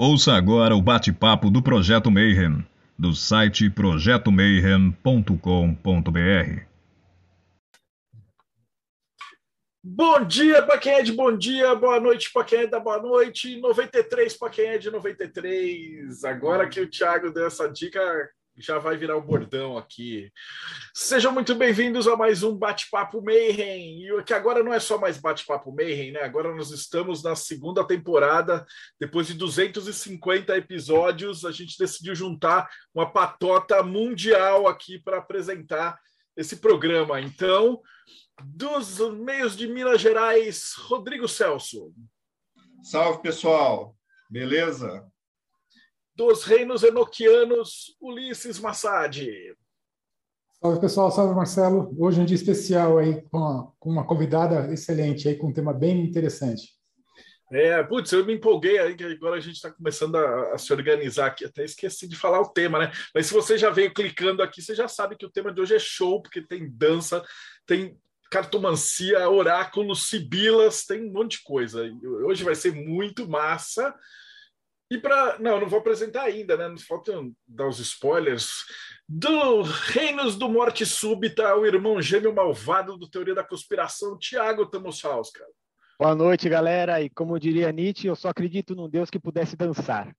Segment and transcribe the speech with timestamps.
[0.00, 2.64] Ouça agora o bate-papo do Projeto Mayhem,
[2.96, 6.62] do site projetomayhem.com.br.
[9.82, 13.02] Bom dia para quem é de bom dia, boa noite para quem é da boa
[13.02, 16.22] noite, 93 para quem é de 93.
[16.22, 20.32] Agora que o Thiago deu essa dica, já vai virar um bordão aqui.
[20.92, 24.04] Sejam muito bem-vindos a mais um Bate-Papo Mayhem.
[24.04, 26.22] E que agora não é só mais Bate-Papo Mayhem, né?
[26.22, 28.66] Agora nós estamos na segunda temporada.
[28.98, 35.98] Depois de 250 episódios, a gente decidiu juntar uma patota mundial aqui para apresentar
[36.36, 37.20] esse programa.
[37.20, 37.80] Então,
[38.42, 41.92] dos meios de Minas Gerais, Rodrigo Celso.
[42.82, 43.96] Salve, pessoal.
[44.30, 45.06] Beleza?
[46.18, 49.24] Dos reinos enoquianos, Ulisses Massad.
[50.60, 51.94] Salve pessoal, salve Marcelo.
[51.96, 55.52] Hoje é um dia especial aí com, a, com uma convidada excelente aí com um
[55.52, 56.76] tema bem interessante.
[57.52, 60.72] É, putz, eu me empolguei aí, que agora a gente está começando a, a, se
[60.72, 61.44] organizar aqui.
[61.44, 62.92] Até esqueci de falar o tema, né?
[63.14, 65.76] Mas se você já veio clicando aqui, você já sabe que o tema de hoje
[65.76, 67.24] é show, porque tem dança,
[67.64, 67.96] tem
[68.28, 71.88] cartomancia, oráculos, sibilas, tem um monte de coisa.
[72.26, 73.94] Hoje vai ser muito massa.
[74.90, 75.38] E para.
[75.38, 76.68] Não, não vou apresentar ainda, né?
[76.68, 78.64] Nos faltam dar os spoilers.
[79.06, 85.30] Do Reinos do Morte Súbita, o irmão gêmeo malvado do Teoria da Conspiração, Tiago Tamosaus,
[85.30, 85.50] cara.
[85.98, 87.02] Boa noite, galera.
[87.02, 90.14] E como diria Nietzsche, eu só acredito num Deus que pudesse dançar.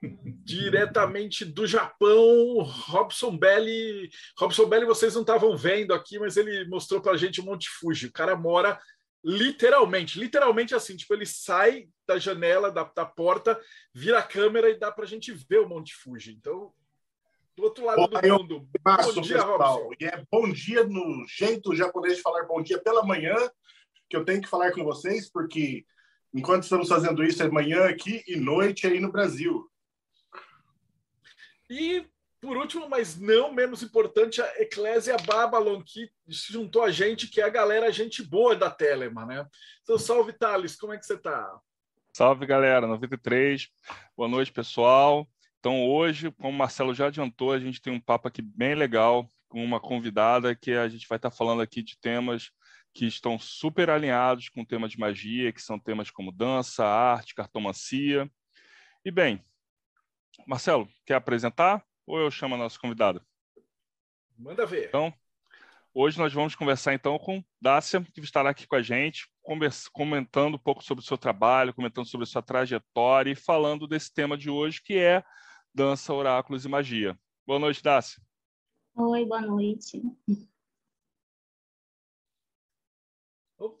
[0.44, 4.10] Diretamente do Japão, Robson Belli.
[4.38, 7.68] Robson Belli, vocês não estavam vendo aqui, mas ele mostrou para a gente o Monte
[7.68, 8.06] Fuji.
[8.06, 8.78] O cara mora
[9.24, 13.60] literalmente, literalmente assim, tipo, ele sai da janela, da, da porta,
[13.94, 16.32] vira a câmera e dá para a gente ver o Monte Fuji.
[16.32, 16.72] Então,
[17.56, 18.68] do outro lado do mundo.
[18.82, 19.58] Passo, bom dia, pessoal.
[19.58, 19.90] Robson.
[20.00, 23.34] E é bom dia no jeito japonês de falar bom dia pela manhã,
[24.08, 25.84] que eu tenho que falar com vocês, porque
[26.34, 29.70] enquanto estamos fazendo isso, é manhã aqui e noite aí no Brasil.
[31.68, 32.04] E
[32.40, 37.40] por último, mas não menos importante, a Eclésia Babylon, que se juntou a gente, que
[37.40, 39.46] é a galera gente boa da Telema, né?
[39.82, 41.60] Então, salve, Thales, como é que você está?
[42.14, 43.68] Salve, galera, 93.
[44.16, 45.28] Boa noite, pessoal.
[45.58, 49.28] Então, hoje, como o Marcelo já adiantou, a gente tem um papo aqui bem legal
[49.46, 52.50] com uma convidada que a gente vai estar falando aqui de temas
[52.94, 57.34] que estão super alinhados com o tema de magia, que são temas como dança, arte,
[57.34, 58.30] cartomancia.
[59.04, 59.44] E bem,
[60.46, 61.84] Marcelo, quer apresentar?
[62.10, 63.24] Ou eu chamo a nossa convidada?
[64.36, 64.88] Manda ver.
[64.88, 65.14] Então,
[65.94, 69.30] hoje nós vamos conversar então com Dácia, que estará aqui com a gente,
[69.92, 74.12] comentando um pouco sobre o seu trabalho, comentando sobre a sua trajetória e falando desse
[74.12, 75.22] tema de hoje, que é
[75.72, 77.16] dança, oráculos e magia.
[77.46, 78.20] Boa noite, Dácia.
[78.96, 80.02] Oi, boa noite.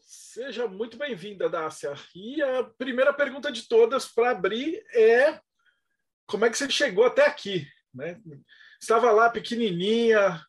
[0.00, 1.94] Seja muito bem-vinda, Dácia.
[2.14, 5.40] E a primeira pergunta de todas para abrir é
[6.26, 7.66] como é que você chegou até aqui?
[7.92, 8.20] Né?
[8.80, 10.40] Estava lá pequenininha,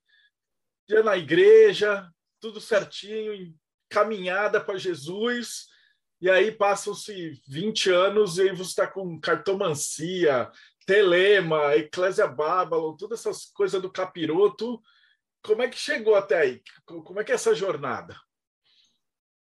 [0.90, 2.10] ia na igreja,
[2.40, 3.54] tudo certinho,
[3.90, 5.68] caminhada para Jesus,
[6.22, 10.52] e aí passam-se 20 anos e aí você está com cartomancia,
[10.86, 14.82] telema, eclésia Babylon, todas essas coisas do capiroto.
[15.44, 16.62] Como é que chegou até aí?
[16.86, 18.16] Como é que é essa jornada?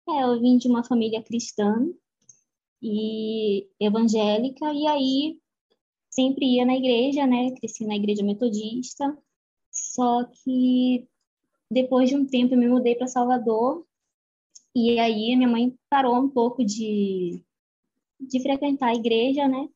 [0.09, 1.75] É, eu vim de uma família cristã
[2.83, 5.41] e evangélica, e aí
[6.17, 7.51] sempre ia na igreja, né?
[7.53, 9.17] Cresci na igreja metodista.
[9.71, 11.07] Só que
[11.71, 13.87] depois de um tempo eu me mudei para Salvador
[14.75, 17.43] e aí minha mãe parou um pouco de
[18.19, 19.69] de frequentar a igreja, né?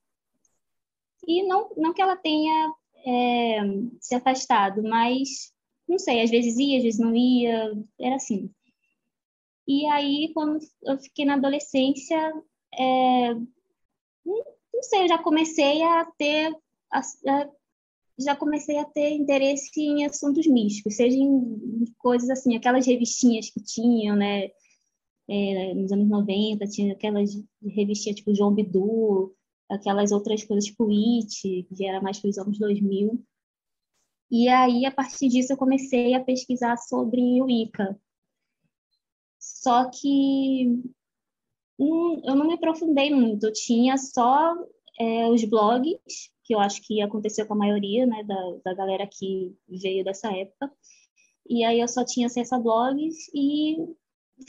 [1.27, 2.73] E não não que ela tenha
[3.07, 3.61] é,
[4.01, 5.53] se afastado, mas
[5.89, 8.51] não sei, às vezes ia, às vezes não ia, era assim.
[9.67, 12.33] E aí, quando eu fiquei na adolescência,
[12.75, 13.35] é,
[14.81, 16.57] não sei, eu já comecei a ter
[16.91, 17.51] a, a,
[18.19, 23.63] já comecei a ter interesse em assuntos místicos, seja em coisas assim, aquelas revistinhas que
[23.63, 24.49] tinham, né,
[25.29, 27.31] é, nos anos 90, tinha aquelas
[27.63, 29.35] revistinhas tipo João Bidu,
[29.69, 33.23] aquelas outras coisas tipo It, que era mais para os anos 2000.
[34.31, 37.99] E aí, a partir disso, eu comecei a pesquisar sobre o Ica.
[39.39, 40.83] Só que
[42.25, 43.47] eu não me aprofundei muito.
[43.47, 44.55] Eu tinha só
[44.99, 45.99] é, os blogs,
[46.45, 50.31] que eu acho que aconteceu com a maioria né, da, da galera que veio dessa
[50.37, 50.71] época.
[51.49, 53.77] E aí eu só tinha acesso a blogs e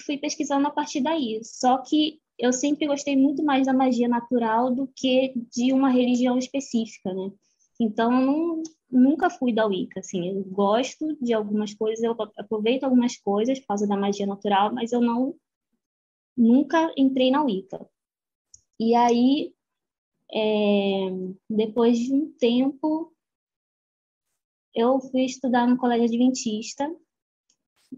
[0.06, 1.40] fui pesquisando a partir daí.
[1.44, 6.38] Só que eu sempre gostei muito mais da magia natural do que de uma religião
[6.38, 7.32] específica, né?
[7.80, 13.18] Então, não, nunca fui da Wicca, assim, eu gosto de algumas coisas, eu aproveito algumas
[13.18, 15.34] coisas por causa da magia natural, mas eu não
[16.36, 17.88] nunca entrei na Wicca.
[18.80, 19.54] E aí,
[20.32, 21.10] é,
[21.50, 23.14] depois de um tempo,
[24.74, 26.90] eu fui estudar no colégio adventista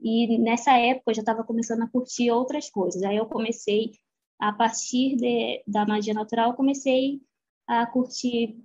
[0.01, 3.03] e nessa época eu já estava começando a curtir outras coisas.
[3.03, 3.91] Aí eu comecei,
[4.39, 7.21] a partir de, da magia natural, comecei
[7.67, 8.59] a curtir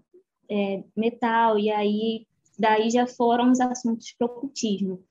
[0.50, 2.26] é, metal, e aí
[2.58, 5.04] daí já foram os assuntos para o ocultismo.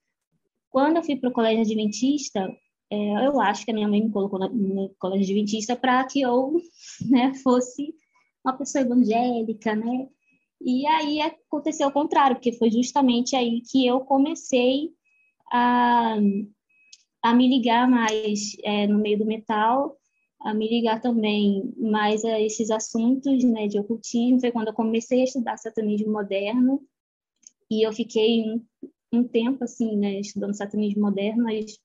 [0.70, 2.50] Quando eu fui para o colégio adventista,
[2.90, 6.54] é, eu acho que a minha mãe me colocou no colégio adventista para que eu
[7.10, 7.94] né, fosse
[8.44, 10.08] uma pessoa evangélica, né?
[10.62, 14.92] E aí aconteceu o contrário, porque foi justamente aí que eu comecei
[15.52, 16.18] a,
[17.22, 19.98] a me ligar mais é, no meio do metal,
[20.42, 24.40] a me ligar também mais a esses assuntos né, de ocultismo.
[24.40, 26.82] Foi quando eu comecei a estudar satanismo moderno,
[27.70, 28.66] e eu fiquei um,
[29.12, 31.78] um tempo assim, né, estudando satanismo moderno, mas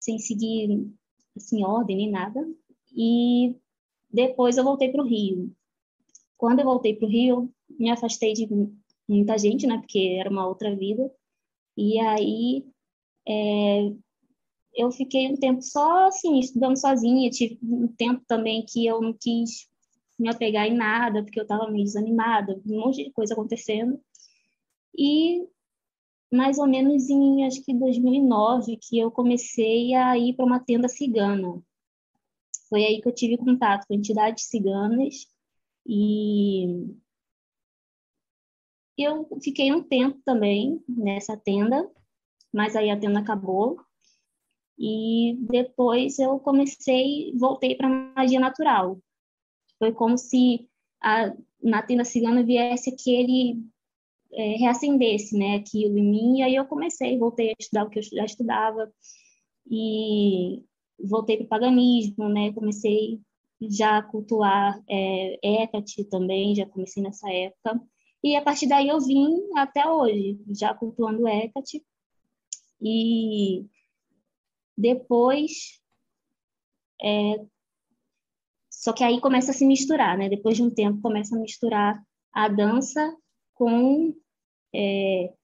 [0.00, 0.90] sem seguir
[1.36, 2.44] assim, ordem nem nada.
[2.96, 3.54] E
[4.12, 5.54] depois eu voltei para o Rio.
[6.36, 8.48] Quando eu voltei para o Rio, me afastei de
[9.08, 9.78] muita gente, né?
[9.78, 11.10] Porque era uma outra vida.
[11.76, 12.64] E aí
[13.28, 13.92] é,
[14.74, 17.30] eu fiquei um tempo só assim, estudando sozinha.
[17.30, 19.68] Tive um tempo também que eu não quis
[20.18, 23.98] me apegar em nada, porque eu estava meio desanimada, um monte de coisa acontecendo.
[24.96, 25.46] E
[26.30, 30.88] mais ou menos em acho que 2009 que eu comecei a ir para uma tenda
[30.88, 31.62] cigana.
[32.68, 35.26] Foi aí que eu tive contato com entidades ciganas
[35.86, 36.94] e
[38.96, 41.90] eu fiquei um tempo também nessa tenda,
[42.52, 43.80] mas aí a tenda acabou.
[44.78, 48.98] E depois eu comecei, voltei para magia natural.
[49.78, 50.68] Foi como se
[51.02, 53.62] a, na tenda cigana viesse aquele
[54.32, 57.98] é, reacendesse né, aquilo em mim, e aí eu comecei, voltei a estudar o que
[57.98, 58.92] eu já estudava,
[59.70, 60.64] e
[61.02, 63.20] voltei para o paganismo, né, comecei
[63.62, 67.80] já a cultuar é, Hecate também, já comecei nessa época,
[68.22, 71.84] e a partir daí eu vim até hoje, já cultuando Hecate,
[72.82, 73.66] e
[74.76, 75.80] depois
[77.02, 77.44] é,
[78.80, 80.28] só que aí começa a se misturar, né?
[80.30, 82.02] Depois de um tempo começa a misturar
[82.32, 83.14] a dança
[83.60, 84.14] com,
[84.74, 85.34] é,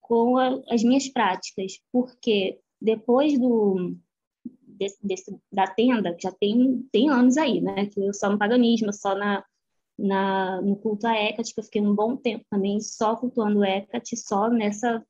[0.00, 3.96] com a, as minhas práticas, porque depois do
[4.44, 8.38] desse, desse, da tenda, que já tem, tem anos aí, né, que eu só no
[8.38, 9.44] paganismo, só na,
[9.98, 14.16] na, no culto a Hecate, que eu fiquei um bom tempo também só cultuando Hecate,
[14.16, 15.04] só nessa,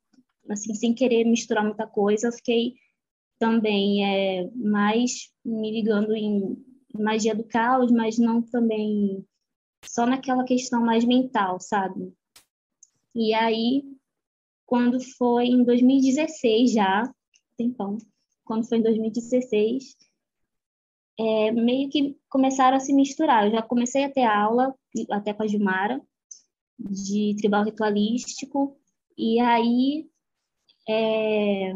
[0.49, 2.76] assim, sem querer misturar muita coisa, eu fiquei
[3.38, 6.56] também é, mais me ligando em
[6.94, 9.23] magia do caos, mas não também
[9.84, 12.14] só naquela questão mais mental, sabe?
[13.14, 13.84] E aí,
[14.64, 17.14] quando foi em 2016 já,
[17.56, 17.98] tempão,
[18.44, 19.96] quando foi em 2016,
[21.18, 23.46] é, meio que começaram a se misturar.
[23.46, 24.74] Eu já comecei a ter aula,
[25.10, 26.00] até com a Gilmara,
[26.78, 28.76] de tribal ritualístico,
[29.16, 30.08] e aí,
[30.88, 31.74] é,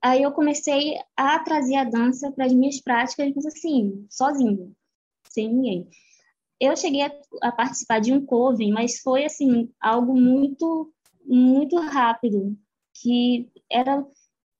[0.00, 4.74] aí eu comecei a trazer a dança para as minhas práticas, mas assim, sozinho,
[5.28, 5.88] sem ninguém
[6.60, 7.12] eu cheguei a,
[7.42, 10.92] a, participar de um coven, mas foi assim algo muito
[11.24, 12.56] muito rápido,
[12.94, 14.06] que era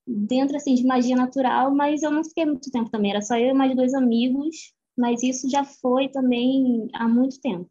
[0.06, 3.50] dentro assim de magia natural, mas eu não fiquei muito tempo também, era só eu
[3.50, 7.70] e mais dois amigos, mas isso já foi também há muito tempo.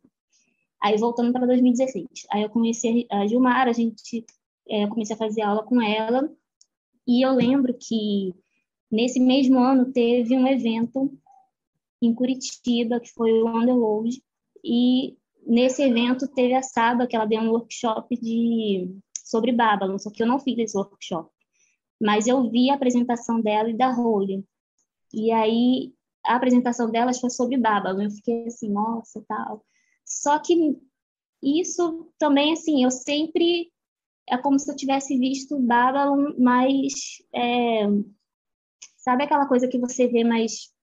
[0.81, 4.25] Aí voltando para 2016, aí eu comecei a Gilmar, a gente
[4.69, 6.29] é, comecei a fazer aula com ela
[7.07, 8.33] e eu lembro que
[8.91, 11.11] nesse mesmo ano teve um evento
[12.05, 14.21] em Curitiba, que foi o Underworld,
[14.63, 18.89] e nesse evento teve a Saba, que ela deu um workshop de
[19.23, 21.29] sobre Babylon, só que eu não fiz esse workshop.
[22.01, 24.43] Mas eu vi a apresentação dela e da Rolha.
[25.13, 25.93] E aí
[26.25, 28.03] a apresentação delas foi sobre Babylon.
[28.03, 29.65] Eu fiquei assim, nossa, tal.
[30.05, 30.77] Só que
[31.41, 33.71] isso também, assim, eu sempre
[34.27, 36.93] é como se eu tivesse visto Babylon, mas
[37.33, 37.87] é,
[38.97, 40.73] sabe aquela coisa que você vê, mas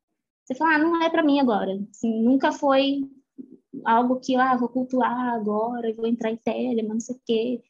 [0.45, 1.73] você fala, ah, não é para mim agora.
[1.91, 3.01] Assim, nunca foi
[3.85, 7.63] algo que, ah, vou cultuar agora, vou entrar em tele, mas não sei o quê.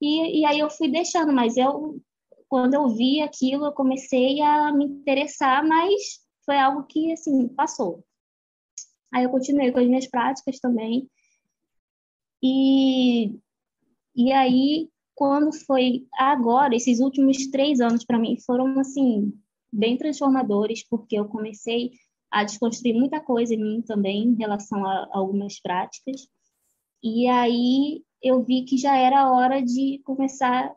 [0.00, 2.00] E, e aí eu fui deixando, mas eu,
[2.48, 8.04] quando eu vi aquilo, eu comecei a me interessar, mas foi algo que, assim, passou.
[9.12, 11.08] Aí eu continuei com as minhas práticas também.
[12.42, 13.38] E,
[14.14, 19.32] e aí, quando foi agora, esses últimos três anos para mim foram, assim,
[19.72, 21.92] bem transformadores, porque eu comecei
[22.30, 26.28] a desconstruir muita coisa em mim também em relação a, algumas práticas.
[27.02, 30.74] E aí eu vi que já era hora de começar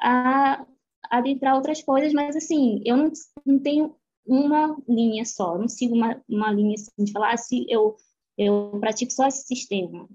[0.00, 0.66] a
[1.10, 3.12] adentrar outras coisas, mas assim, eu não,
[3.46, 3.94] não tenho
[4.26, 7.96] uma linha só, não sigo uma, uma linha assim, de falar, ah, se eu,
[8.36, 10.08] eu pratico só esse sistema.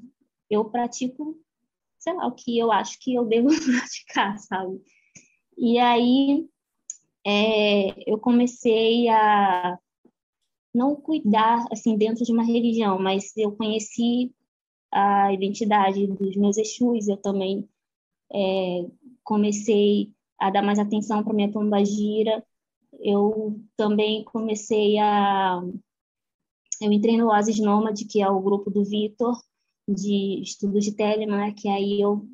[0.49, 1.39] Eu pratico,
[1.99, 4.81] sei lá, o que eu acho que eu devo praticar, sabe?
[5.57, 6.47] E aí
[7.29, 9.77] é, eu comecei a
[10.73, 14.33] não cuidar assim dentro de uma religião, mas eu conheci
[14.91, 17.67] a identidade dos meus Exus, eu também
[18.33, 18.85] é,
[19.23, 22.43] comecei a dar mais atenção para minha pombagira,
[22.99, 25.61] eu também comecei a
[26.81, 29.37] eu entrei no Oasis Nômade, que é o grupo do Vitor,
[29.87, 32.25] de estudos de Telemann, né, que aí eu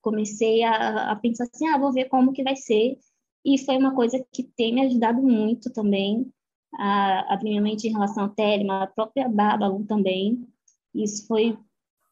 [0.00, 2.98] comecei a, a, pensar assim, ah, vou ver como que vai ser,
[3.44, 6.32] e foi uma coisa que tem me ajudado muito também,
[6.74, 10.48] a minha mente em relação ao Telemann, a própria Babylon também,
[10.94, 11.58] isso foi,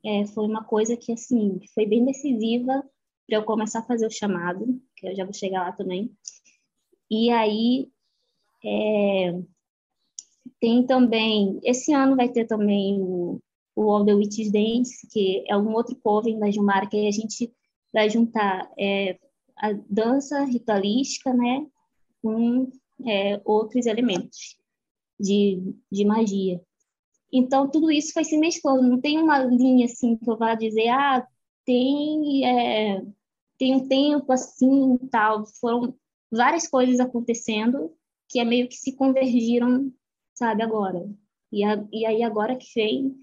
[0.04, 2.84] é, foi uma coisa que, assim, foi bem decisiva
[3.26, 6.10] para eu começar a fazer o chamado, que eu já vou chegar lá também,
[7.10, 7.88] e aí,
[8.64, 9.40] é,
[10.60, 13.40] tem também, esse ano vai ter também o,
[13.74, 17.52] o All the Witches Dance, que é um outro cover da Gilmar, que a gente
[17.92, 19.18] vai juntar é,
[19.60, 21.66] a dança ritualística, né,
[22.22, 22.70] com
[23.06, 24.56] é, outros elementos
[25.18, 26.60] de, de magia.
[27.32, 30.88] Então, tudo isso foi se mesclando, não tem uma linha assim que eu vá dizer,
[30.88, 31.26] ah,
[31.64, 33.04] tem, é,
[33.58, 35.46] tem um tempo assim tal.
[35.60, 35.94] Foram
[36.30, 37.94] várias coisas acontecendo
[38.28, 39.92] que é meio que se convergiram,
[40.34, 41.08] sabe, agora.
[41.52, 43.16] E, a, e aí agora que vem,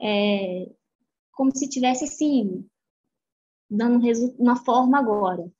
[0.00, 0.70] é,
[1.32, 2.66] como se tivesse assim,
[3.70, 4.00] dando
[4.38, 5.50] uma forma agora.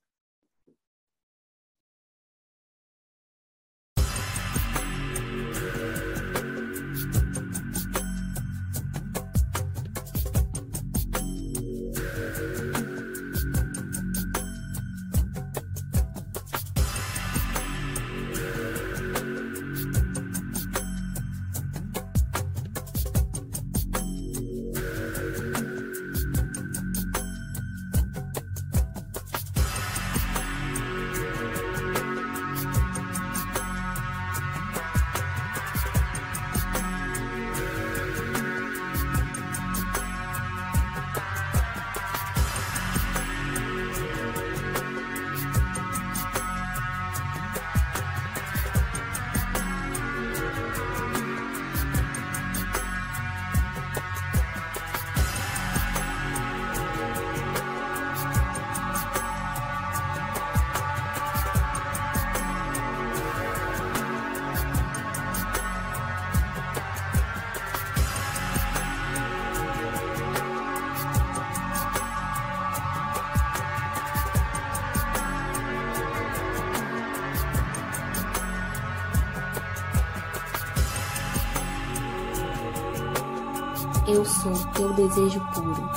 [84.41, 85.89] Sou teu desejo puro.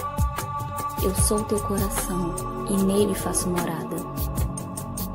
[1.00, 2.34] Eu sou teu coração
[2.68, 3.94] e nele faço morada.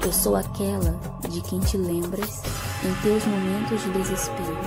[0.02, 2.42] Eu sou aquela de quem te lembras
[2.86, 4.58] em teus momentos de desespero.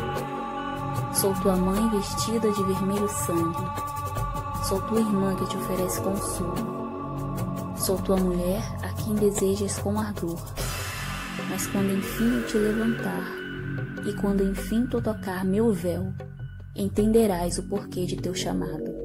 [1.14, 3.66] Sou tua mãe vestida de vermelho sangue.
[4.68, 6.54] Sou tua irmã que te oferece consolo.
[7.76, 10.38] Sou tua mulher a quem desejas com ardor.
[11.48, 13.24] Mas quando enfim eu te levantar
[14.04, 16.12] e quando enfim tu tocar meu véu,
[16.80, 18.98] entenderás o porquê de teu chamado.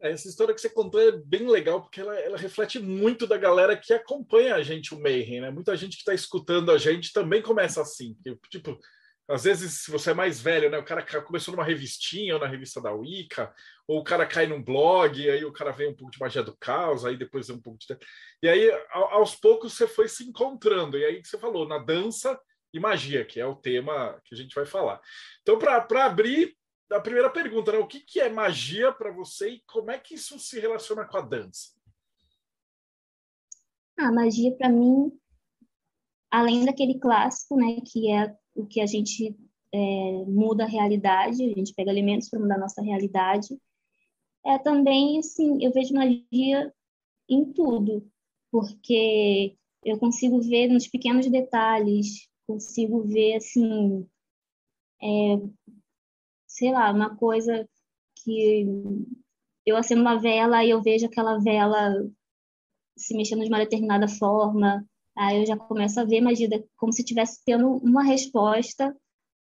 [0.00, 3.76] Essa história que você contou é bem legal, porque ela, ela, reflete muito da galera
[3.76, 5.50] que acompanha a gente, o Mayhem, né?
[5.50, 8.16] Muita gente que está escutando a gente também começa assim.
[8.48, 8.78] Tipo,
[9.28, 10.78] às vezes, se você é mais velho, né?
[10.78, 13.54] O cara começou numa revistinha ou na revista da Wicca,
[13.86, 16.56] ou o cara cai num blog, aí o cara vê um pouco de magia do
[16.56, 17.86] caos, aí depois vê um pouco de.
[18.42, 20.96] E aí, aos poucos, você foi se encontrando.
[20.96, 22.40] E aí você falou na dança
[22.72, 24.98] e magia, que é o tema que a gente vai falar.
[25.42, 26.56] Então, para abrir,
[26.90, 27.78] a primeira pergunta, né?
[27.78, 31.18] O que, que é magia para você e como é que isso se relaciona com
[31.18, 31.76] a dança?
[33.98, 35.12] A magia, para mim,
[36.30, 39.36] além daquele clássico, né, que é o que a gente
[39.72, 43.56] é, muda a realidade, a gente pega elementos para mudar a nossa realidade.
[44.44, 46.72] É também, assim, eu vejo magia
[47.28, 48.10] em tudo,
[48.50, 54.06] porque eu consigo ver nos pequenos detalhes, consigo ver, assim,
[55.00, 55.06] é,
[56.46, 57.68] sei lá, uma coisa
[58.16, 58.66] que
[59.64, 62.10] eu acendo uma vela e eu vejo aquela vela
[62.96, 64.84] se mexendo de uma determinada forma,
[65.18, 68.96] Aí eu já começo a ver magia como se estivesse tendo uma resposta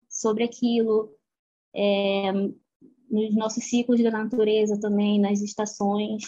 [0.09, 1.15] sobre aquilo,
[1.73, 2.33] é,
[3.09, 6.25] nos nossos ciclos da natureza também, nas estações.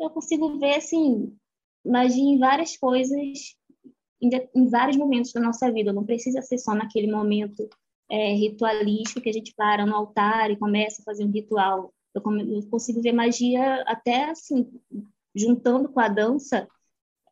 [0.00, 1.36] Eu consigo ver, assim,
[1.86, 3.16] magia em várias coisas,
[4.20, 5.92] em, em vários momentos da nossa vida.
[5.92, 7.68] Não precisa ser só naquele momento
[8.10, 11.94] é, ritualístico que a gente para no altar e começa a fazer um ritual.
[12.12, 14.68] Eu, eu consigo ver magia até, assim,
[15.32, 16.68] juntando com a dança,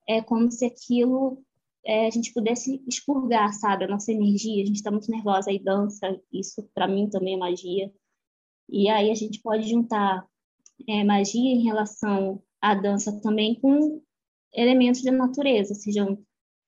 [0.09, 1.43] é como se aquilo
[1.85, 4.63] é, a gente pudesse expurgar, sabe, a nossa energia.
[4.63, 7.93] A gente está muito nervosa e dança, isso para mim também é magia.
[8.69, 10.27] E aí a gente pode juntar
[10.89, 14.03] é, magia em relação à dança também com
[14.53, 16.19] elementos da natureza, sejam,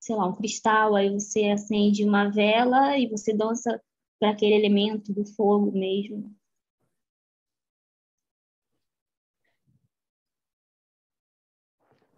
[0.01, 3.81] sei lá, um cristal, aí você acende uma vela e você dança
[4.19, 6.35] para aquele elemento do fogo mesmo.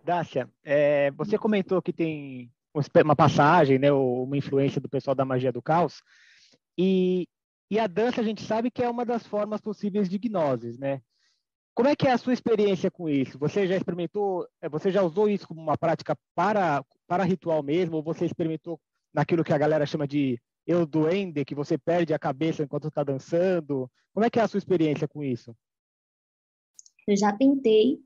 [0.07, 2.51] Dácia, é, você comentou que tem
[3.05, 6.01] uma passagem, né, uma influência do pessoal da magia do caos,
[6.79, 7.27] e
[7.69, 11.03] e a dança a gente sabe que é uma das formas possíveis de gnoses, né?
[11.75, 13.37] Como é que é a sua experiência com isso?
[13.41, 17.97] Você já experimentou, eh, você já usou isso como uma prática para, para ritual mesmo,
[17.97, 18.81] ou você experimentou
[19.13, 23.03] naquilo que a galera chama de eu duende, que você perde a cabeça enquanto está
[23.03, 23.91] dançando?
[24.15, 25.53] Como é que é a sua experiência com isso?
[27.07, 27.99] Eu já tentei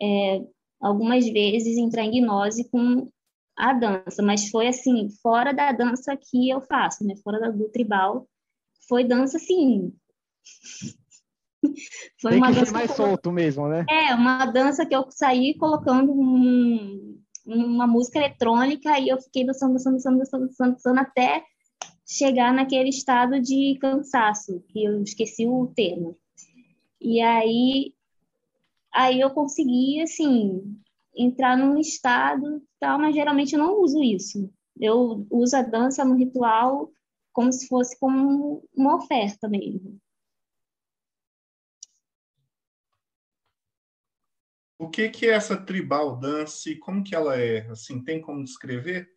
[0.00, 0.40] é,
[0.84, 3.08] algumas vezes entrar em gnose com
[3.56, 7.14] a dança, mas foi assim, fora da dança que eu faço, né?
[7.22, 8.28] Fora do tribal,
[8.86, 9.92] foi dança assim.
[12.20, 13.86] Foi Tem uma que dança ser mais solto mesmo, né?
[13.88, 19.72] É, uma dança que eu saí colocando um, uma música eletrônica e eu fiquei dançando,
[19.72, 21.42] dançando, dançando, dançando, dançando, dançando até
[22.06, 26.18] chegar naquele estado de cansaço, que eu esqueci o termo.
[27.00, 27.94] E aí,
[28.94, 30.80] aí eu consegui, assim,
[31.14, 34.50] entrar num estado tal, mas geralmente eu não uso isso.
[34.80, 36.90] Eu uso a dança no ritual
[37.32, 39.98] como se fosse como uma oferta mesmo.
[44.78, 46.76] O que, que é essa tribal dance?
[46.78, 47.68] Como que ela é?
[47.70, 49.08] Assim, tem como descrever?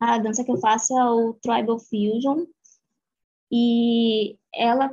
[0.00, 2.46] A dança que eu faço é o Tribal Fusion
[3.50, 4.90] e ela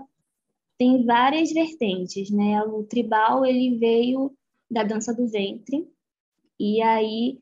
[0.77, 2.61] tem várias vertentes, né?
[2.63, 4.31] O tribal ele veio
[4.69, 5.87] da dança do ventre
[6.59, 7.39] e aí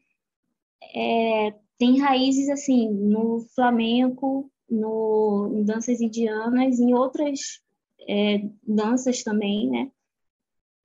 [0.94, 7.62] é, tem raízes assim no flamenco, no em danças indianas, em outras
[8.08, 9.92] é, danças também, né?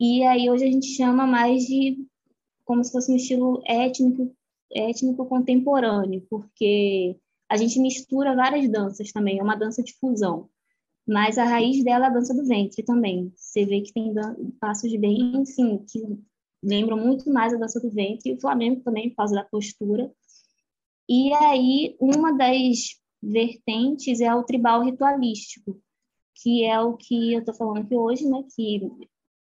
[0.01, 2.07] E aí hoje a gente chama mais de
[2.65, 4.31] como se fosse um estilo étnico,
[4.71, 7.17] étnico contemporâneo, porque
[7.49, 10.49] a gente mistura várias danças também, é uma dança de fusão.
[11.09, 13.33] Mas a raiz dela é a dança do ventre também.
[13.35, 14.13] Você vê que tem
[14.61, 16.03] passos bem, assim, que
[16.63, 20.13] lembram muito mais a dança do ventre, e o flamenco também, por causa da postura.
[21.09, 25.81] E aí, uma das vertentes é o tribal ritualístico,
[26.43, 28.83] que é o que eu estou falando aqui hoje, né, que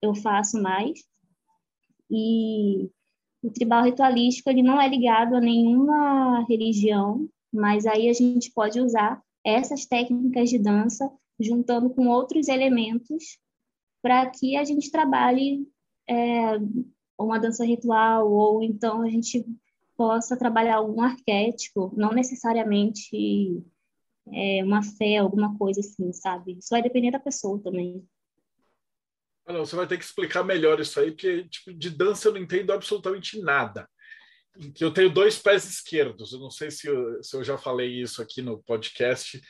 [0.03, 0.99] eu faço mais.
[2.11, 2.91] E
[3.41, 8.79] o tribal ritualístico ele não é ligado a nenhuma religião, mas aí a gente pode
[8.79, 13.37] usar essas técnicas de dança juntando com outros elementos
[14.01, 15.67] para que a gente trabalhe
[16.07, 16.57] é,
[17.17, 19.45] uma dança ritual ou então a gente
[19.97, 23.63] possa trabalhar algum arquétipo, não necessariamente
[24.31, 26.57] é, uma fé, alguma coisa assim, sabe?
[26.57, 28.05] Isso vai depender da pessoa também.
[29.45, 32.33] Ah, não, você vai ter que explicar melhor isso aí, porque tipo, de dança eu
[32.33, 33.87] não entendo absolutamente nada.
[34.79, 38.21] Eu tenho dois pés esquerdos, eu não sei se eu, se eu já falei isso
[38.21, 39.41] aqui no podcast,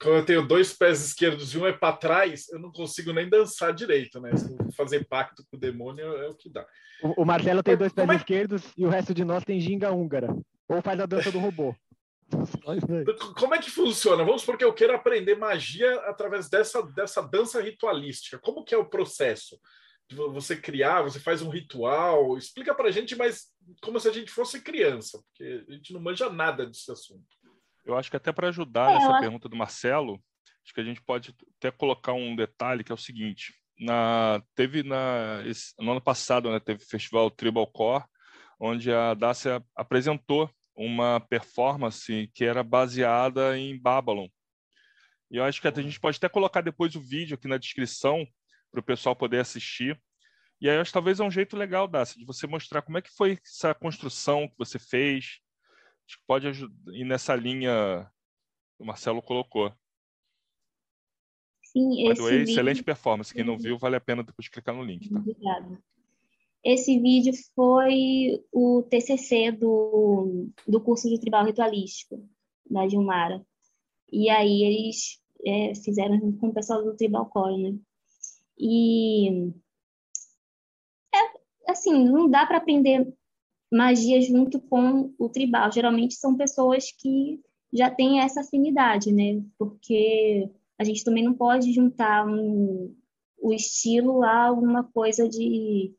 [0.00, 3.28] quando eu tenho dois pés esquerdos e um é para trás, eu não consigo nem
[3.28, 4.30] dançar direito, né?
[4.76, 6.64] fazer pacto com o demônio é o que dá.
[7.02, 8.14] O, o Marcelo tem dois pés é...
[8.14, 10.34] esquerdos e o resto de nós tem ginga húngara.
[10.68, 11.74] Ou faz a dança do robô.
[13.38, 14.22] Como é que funciona?
[14.22, 18.38] Vamos porque eu quero aprender magia através dessa, dessa dança ritualística.
[18.38, 19.58] Como que é o processo?
[20.10, 22.36] Você criar, você faz um ritual?
[22.36, 23.48] Explica pra gente, mas
[23.82, 27.26] como se a gente fosse criança, porque a gente não manja nada desse assunto.
[27.88, 30.22] Eu acho que até para ajudar é, nessa pergunta do Marcelo,
[30.62, 34.82] acho que a gente pode até colocar um detalhe que é o seguinte: na, teve
[34.82, 38.04] na, esse, no ano passado, né, teve o festival Tribal Core,
[38.60, 44.28] onde a Dacia apresentou uma performance que era baseada em Babylon.
[45.30, 48.26] E eu acho que a gente pode até colocar depois o vídeo aqui na descrição
[48.70, 49.98] para o pessoal poder assistir.
[50.60, 52.98] E aí eu acho que talvez é um jeito legal, Dacia, de você mostrar como
[52.98, 55.40] é que foi essa construção que você fez.
[56.08, 56.48] Acho que pode
[56.92, 58.10] ir nessa linha
[58.74, 59.70] que o Marcelo colocou.
[61.62, 62.52] Sim, esse way, vídeo...
[62.52, 63.34] excelente performance.
[63.34, 65.10] Quem não viu, vale a pena depois clicar no link.
[65.10, 65.18] Tá?
[65.18, 65.82] Obrigada.
[66.64, 72.26] Esse vídeo foi o TCC do, do curso de tribal ritualístico
[72.68, 73.46] da Gilmara.
[74.10, 77.78] E aí eles é, fizeram junto com o pessoal do Tribal Core, né?
[78.58, 79.52] E
[81.14, 83.14] é, assim, não dá para aprender
[83.72, 85.70] magia junto com o tribal.
[85.70, 87.40] Geralmente são pessoas que
[87.72, 89.42] já têm essa afinidade, né?
[89.58, 92.94] Porque a gente também não pode juntar um,
[93.40, 95.94] o estilo a alguma coisa de,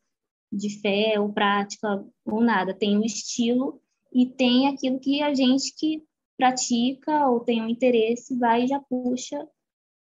[0.51, 2.73] de fé ou prática ou nada.
[2.73, 6.03] Tem um estilo e tem aquilo que a gente que
[6.37, 9.47] pratica ou tem um interesse vai e já puxa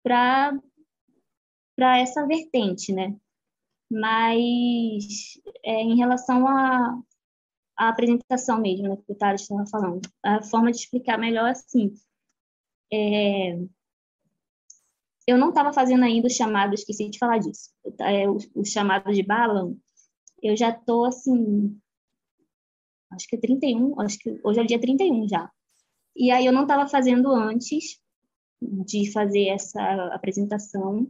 [0.02, 0.58] para
[1.76, 3.16] para essa vertente, né?
[3.92, 7.02] Mas é, em relação a,
[7.86, 10.02] a apresentação mesmo, né, que o Thales estava falando.
[10.24, 11.94] A forma de explicar melhor assim.
[12.92, 13.58] É,
[15.26, 17.70] eu não estava fazendo ainda o chamado, esqueci de falar disso.
[18.02, 19.78] É, o, o chamado de balão,
[20.42, 21.80] eu já estou assim,
[23.12, 25.50] acho que é 31, acho que hoje é dia 31 já.
[26.16, 28.00] E aí eu não estava fazendo antes
[28.62, 29.82] de fazer essa
[30.14, 31.08] apresentação.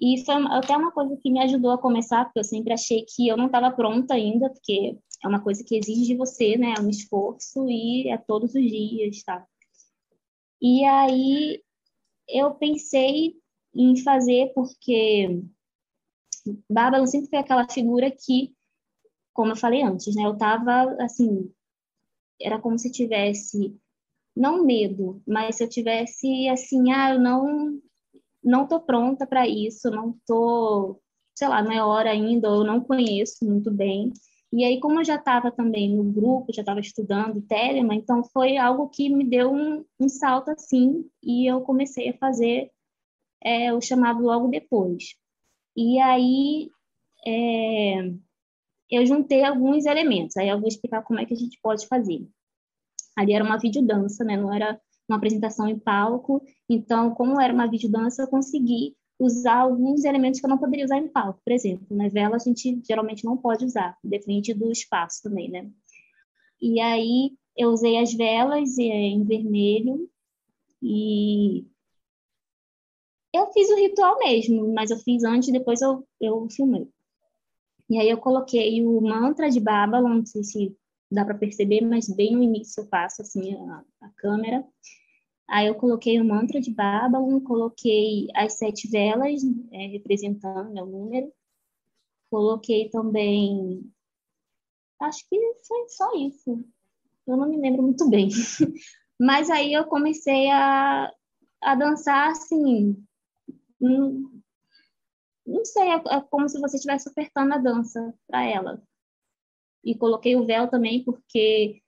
[0.00, 3.28] E foi até uma coisa que me ajudou a começar, porque eu sempre achei que
[3.28, 6.74] eu não estava pronta ainda, porque é uma coisa que exige de você, né?
[6.76, 9.46] É um esforço e é todos os dias, tá?
[10.60, 11.62] E aí
[12.28, 13.34] eu pensei
[13.74, 15.42] em fazer porque
[16.68, 18.54] Bárbara sempre foi aquela figura que,
[19.32, 20.24] como eu falei antes, né?
[20.24, 21.52] Eu tava assim,
[22.40, 23.76] era como se tivesse
[24.34, 27.80] não medo, mas se eu tivesse assim, ah, eu não
[28.42, 30.98] não tô pronta para isso, não tô,
[31.34, 34.12] sei lá, não é hora ainda, eu não conheço muito bem.
[34.52, 38.56] E aí, como eu já estava também no grupo, já estava estudando Telema, então foi
[38.56, 42.70] algo que me deu um, um salto assim, e eu comecei a fazer
[43.42, 45.14] é, o chamado logo depois.
[45.76, 46.68] E aí,
[47.26, 48.12] é,
[48.90, 52.26] eu juntei alguns elementos, aí eu vou explicar como é que a gente pode fazer.
[53.16, 54.36] Ali era uma videodança, né?
[54.36, 60.04] Não era uma apresentação em palco, então, como era uma videodança, eu consegui usar alguns
[60.04, 61.40] elementos que eu não poderia usar em palco.
[61.44, 65.70] Por exemplo, na vela a gente geralmente não pode usar, depende do espaço também, né?
[66.60, 70.08] E aí eu usei as velas em vermelho
[70.82, 71.66] e
[73.32, 76.88] eu fiz o ritual mesmo, mas eu fiz antes depois eu, eu filmei.
[77.88, 80.76] E aí eu coloquei o mantra de Babylon, não sei se
[81.10, 84.64] dá para perceber, mas bem no início eu faço assim a, a câmera.
[85.50, 91.32] Aí eu coloquei o mantra de Babylon, coloquei as sete velas é, representando o número.
[92.30, 93.92] Coloquei também.
[95.00, 95.36] Acho que
[95.66, 96.64] foi só isso.
[97.26, 98.28] Eu não me lembro muito bem.
[99.18, 101.12] Mas aí eu comecei a,
[101.60, 103.04] a dançar assim.
[103.80, 104.30] Não,
[105.44, 108.80] não sei, é, é como se você estivesse ofertando a dança para ela.
[109.82, 111.82] E coloquei o véu também, porque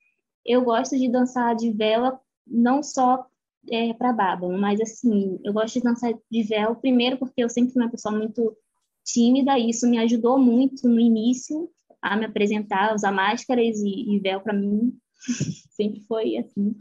[0.44, 3.30] eu gosto de dançar de vela não só
[3.70, 7.72] é, para Babylon, mas assim, eu gosto de dançar de véu, primeiro porque eu sempre
[7.72, 8.56] fui uma pessoa muito
[9.04, 11.70] tímida, e isso me ajudou muito no início
[12.00, 14.96] a me apresentar, usar máscaras e, e véu para mim,
[15.70, 16.74] sempre foi assim.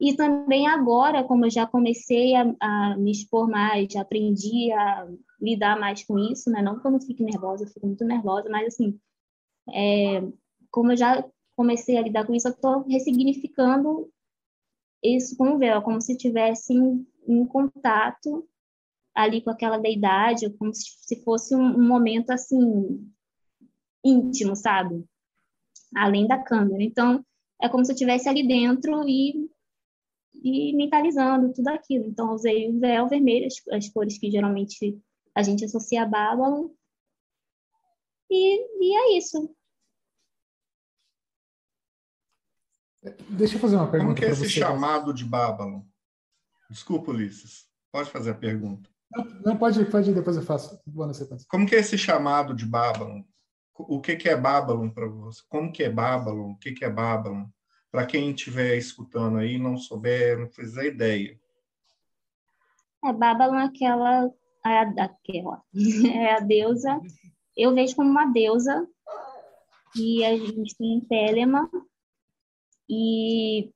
[0.00, 5.08] E também agora, como eu já comecei a, a, me expor mais, já aprendi a
[5.40, 6.62] lidar mais com isso, né?
[6.62, 8.98] Não que eu não fique nervosa, eu fico muito nervosa, mas assim,
[9.74, 10.22] é,
[10.70, 11.24] como eu já
[11.56, 14.08] comecei a lidar com isso, eu estou ressignificando
[15.02, 18.48] isso com o véu, como se tivesse em, em contato
[19.14, 23.12] ali com aquela deidade, como se fosse um, um, momento assim
[24.04, 25.04] íntimo, sabe?
[25.96, 26.82] Além da câmera.
[26.82, 27.24] Então,
[27.60, 29.50] é como se eu estivesse ali dentro e,
[30.34, 32.06] e mentalizando tudo aquilo.
[32.06, 34.96] Então, usei o véu vermelho, as, as cores que geralmente
[35.34, 36.68] a gente associa a Babylon.
[38.30, 39.52] E, e é isso.
[43.28, 44.14] Deixa eu fazer uma pergunta.
[44.14, 45.82] Como que é esse chamado de Babylon?
[46.70, 47.66] Desculpa, Ulisses.
[47.92, 48.88] Pode fazer a pergunta.
[49.10, 50.80] Não, não pode, pode depois eu faço.
[50.86, 51.46] Boa sequência.
[51.48, 53.22] Como que é esse chamado de Babylon?
[53.74, 55.40] O que, que é Babylon para você?
[55.48, 56.52] Como que é Babylon?
[56.52, 57.46] O que, que é Babylon?
[57.90, 61.38] Para quem estiver escutando aí não souber, não fizer ideia.
[63.04, 64.30] É, Babylon é aquela,
[64.66, 65.62] é a, aquela,
[66.12, 67.00] é a deusa,
[67.56, 68.86] eu vejo como uma deusa,
[69.96, 71.70] e a gente tem Telema,
[72.88, 73.70] e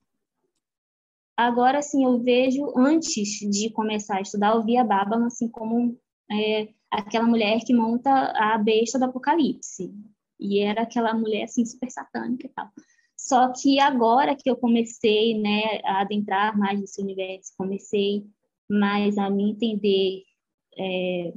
[1.36, 5.98] agora, assim, eu vejo, antes de começar a estudar, eu via Babylon, assim, como
[6.30, 9.92] é, aquela mulher que monta a besta do Apocalipse.
[10.38, 12.68] E era aquela mulher, assim, super satânica e tal.
[13.16, 18.26] Só que agora que eu comecei, né, a adentrar mais nesse universo, comecei
[18.68, 20.24] mais a me entender
[20.76, 21.32] é,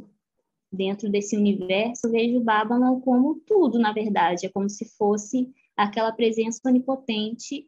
[0.71, 4.45] dentro desse universo, vejo Babylon como tudo, na verdade.
[4.45, 7.67] É como se fosse aquela presença onipotente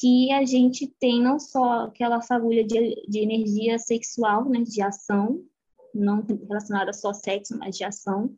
[0.00, 5.44] que a gente tem não só aquela fagulha de, de energia sexual, né, de ação,
[5.94, 8.34] não relacionada só ao sexo, mas de ação,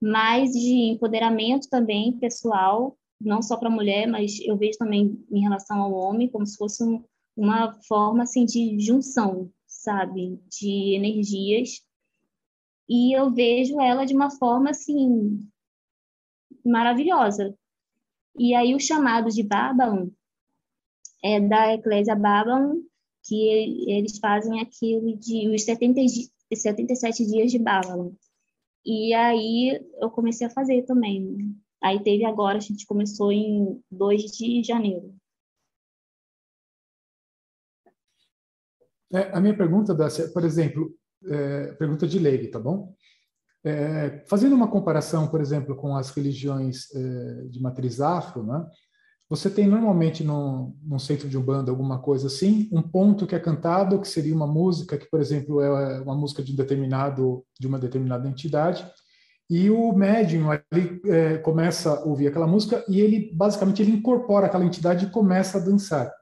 [0.00, 5.40] mas de empoderamento também pessoal, não só para a mulher, mas eu vejo também em
[5.40, 7.02] relação ao homem, como se fosse um,
[7.36, 11.82] uma forma assim de junção, sabe, de energias.
[12.88, 15.40] E eu vejo ela de uma forma assim
[16.64, 17.56] maravilhosa.
[18.36, 20.08] E aí o chamado de Babylon
[21.22, 22.82] é da Eclésia Babylon,
[23.24, 26.00] que eles fazem aquilo de os 70,
[26.52, 28.12] 77 dias de Babylon.
[28.84, 31.56] E aí eu comecei a fazer também.
[31.82, 35.14] Aí teve agora, a gente começou em 2 de janeiro.
[39.12, 42.94] É, a minha pergunta, Dácia, por exemplo, é, pergunta de leigo, tá bom?
[43.64, 48.66] É, fazendo uma comparação, por exemplo, com as religiões é, de matriz afro, né?
[49.30, 53.40] Você tem normalmente no, num centro de umbanda alguma coisa assim, um ponto que é
[53.40, 57.66] cantado, que seria uma música que, por exemplo, é uma música de um determinado de
[57.66, 58.86] uma determinada entidade,
[59.48, 64.46] e o médium ali é, começa a ouvir aquela música e ele basicamente ele incorpora
[64.46, 66.12] aquela entidade e começa a dançar.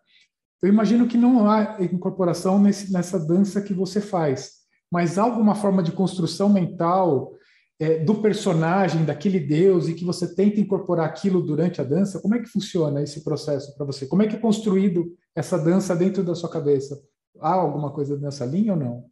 [0.62, 4.59] Eu imagino que não há incorporação nesse, nessa dança que você faz,
[4.90, 7.32] mas há alguma forma de construção mental
[7.78, 12.20] é, do personagem, daquele Deus, e que você tenta incorporar aquilo durante a dança?
[12.20, 14.06] Como é que funciona esse processo para você?
[14.06, 17.00] Como é que é construído essa dança dentro da sua cabeça?
[17.40, 19.04] Há alguma coisa nessa linha ou não?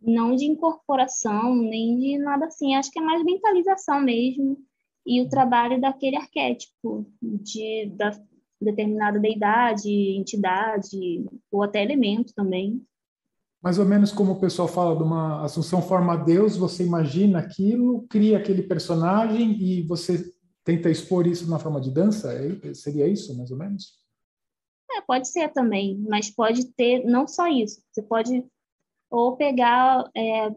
[0.00, 2.74] Não de incorporação, nem de nada assim.
[2.74, 4.58] Acho que é mais mentalização mesmo.
[5.06, 8.10] E o trabalho daquele arquétipo, de, da,
[8.60, 12.80] determinada deidade, entidade, ou até elemento também.
[13.64, 18.06] Mais ou menos como o pessoal fala de uma assunção forma Deus, você imagina aquilo,
[18.08, 20.22] cria aquele personagem e você
[20.62, 22.30] tenta expor isso na forma de dança?
[22.34, 24.04] É, seria isso, mais ou menos?
[24.90, 27.82] É, pode ser também, mas pode ter não só isso.
[27.90, 28.44] Você pode
[29.10, 30.54] ou pegar é,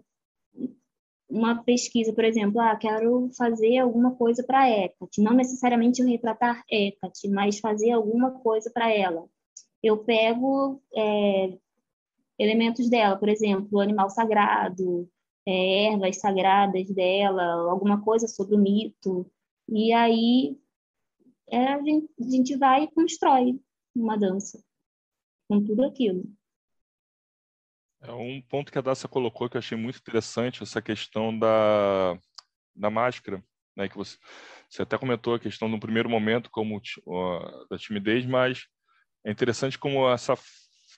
[1.29, 7.29] uma pesquisa, por exemplo, ah, quero fazer alguma coisa para Hecate, não necessariamente retratar Hecate,
[7.29, 9.25] mas fazer alguma coisa para ela.
[9.81, 11.57] Eu pego é,
[12.37, 15.09] elementos dela, por exemplo, animal sagrado,
[15.45, 19.29] é, ervas sagradas dela, alguma coisa sobre o mito,
[19.69, 20.57] e aí
[21.49, 23.59] é, a, gente, a gente vai e constrói
[23.95, 24.61] uma dança
[25.47, 26.23] com tudo aquilo.
[28.01, 32.17] É um ponto que a Dacia colocou que eu achei muito interessante, essa questão da,
[32.75, 33.43] da máscara,
[33.75, 34.17] né, que você,
[34.69, 38.67] você até comentou a questão no primeiro momento como uh, da timidez, mas
[39.25, 40.35] é interessante como essa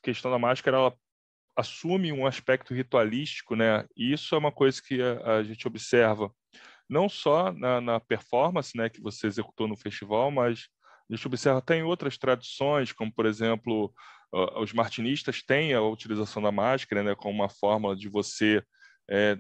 [0.04, 0.97] questão da máscara ela
[1.56, 3.86] assume um aspecto ritualístico, né?
[3.96, 6.32] E isso é uma coisa que a, a gente observa
[6.90, 10.68] não só na, na, performance, né, que você executou no festival, mas
[11.10, 13.94] a gente observa até em outras tradições, como por exemplo
[14.34, 18.64] uh, os martinistas têm a utilização da máscara, né, como uma fórmula de você
[19.10, 19.38] é,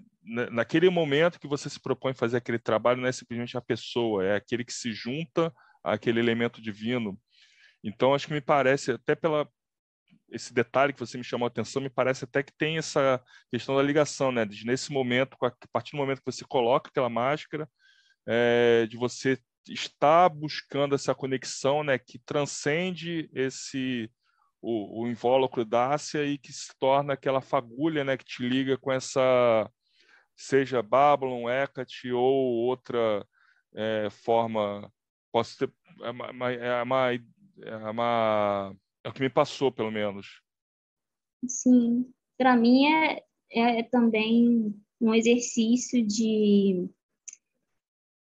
[0.51, 4.35] naquele momento que você se propõe fazer aquele trabalho, não é simplesmente a pessoa, é
[4.35, 7.17] aquele que se junta àquele elemento divino.
[7.83, 9.47] Então, acho que me parece, até pela,
[10.31, 13.75] esse detalhe que você me chamou a atenção, me parece até que tem essa questão
[13.75, 14.45] da ligação, né?
[14.45, 17.69] De nesse momento, a partir do momento que você coloca aquela máscara,
[18.27, 21.97] é, de você estar buscando essa conexão, né?
[21.97, 24.11] Que transcende esse
[24.61, 28.17] o, o invólucro dácia e que se torna aquela fagulha, né?
[28.17, 29.69] Que te liga com essa
[30.35, 33.25] seja Babylon, Hecate ou outra
[33.75, 34.91] é, forma,
[35.31, 40.41] posso ter é uma, é uma, é uma é o que me passou, pelo menos.
[41.47, 46.89] Sim, para mim é, é também um exercício de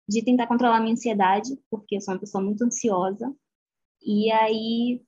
[0.07, 3.33] de tentar controlar a minha ansiedade, porque eu sou uma pessoa muito ansiosa.
[4.01, 5.01] E aí,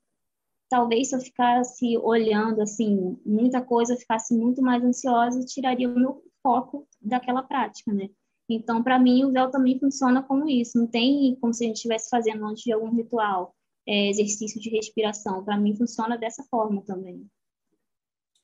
[0.70, 6.24] talvez se eu ficasse olhando assim, muita coisa, ficasse muito mais ansiosa, tiraria o meu
[6.42, 8.10] foco daquela prática, né?
[8.48, 10.78] Então, para mim, o véu também funciona como isso.
[10.78, 13.55] Não tem como se a gente estivesse fazendo antes de algum ritual
[13.88, 15.44] é, exercício de respiração.
[15.44, 17.30] Para mim, funciona dessa forma também.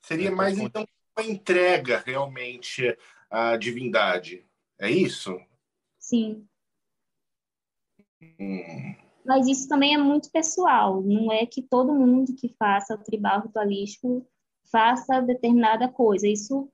[0.01, 0.85] Seria é, mais, então,
[1.17, 2.97] uma entrega realmente
[3.29, 4.45] à divindade.
[4.79, 5.39] É isso?
[5.99, 6.47] Sim.
[8.21, 8.95] Hum.
[9.25, 11.01] Mas isso também é muito pessoal.
[11.01, 14.27] Não é que todo mundo que faça o tribal ritualístico
[14.71, 16.27] faça determinada coisa.
[16.27, 16.71] Isso,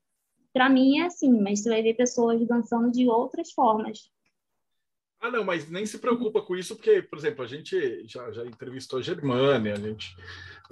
[0.54, 1.42] para mim, é assim.
[1.42, 4.10] Mas você vai ver pessoas dançando de outras formas.
[5.28, 8.46] Ah, não, mas nem se preocupa com isso, porque, por exemplo, a gente já, já
[8.46, 10.16] entrevistou a Germânia, a gente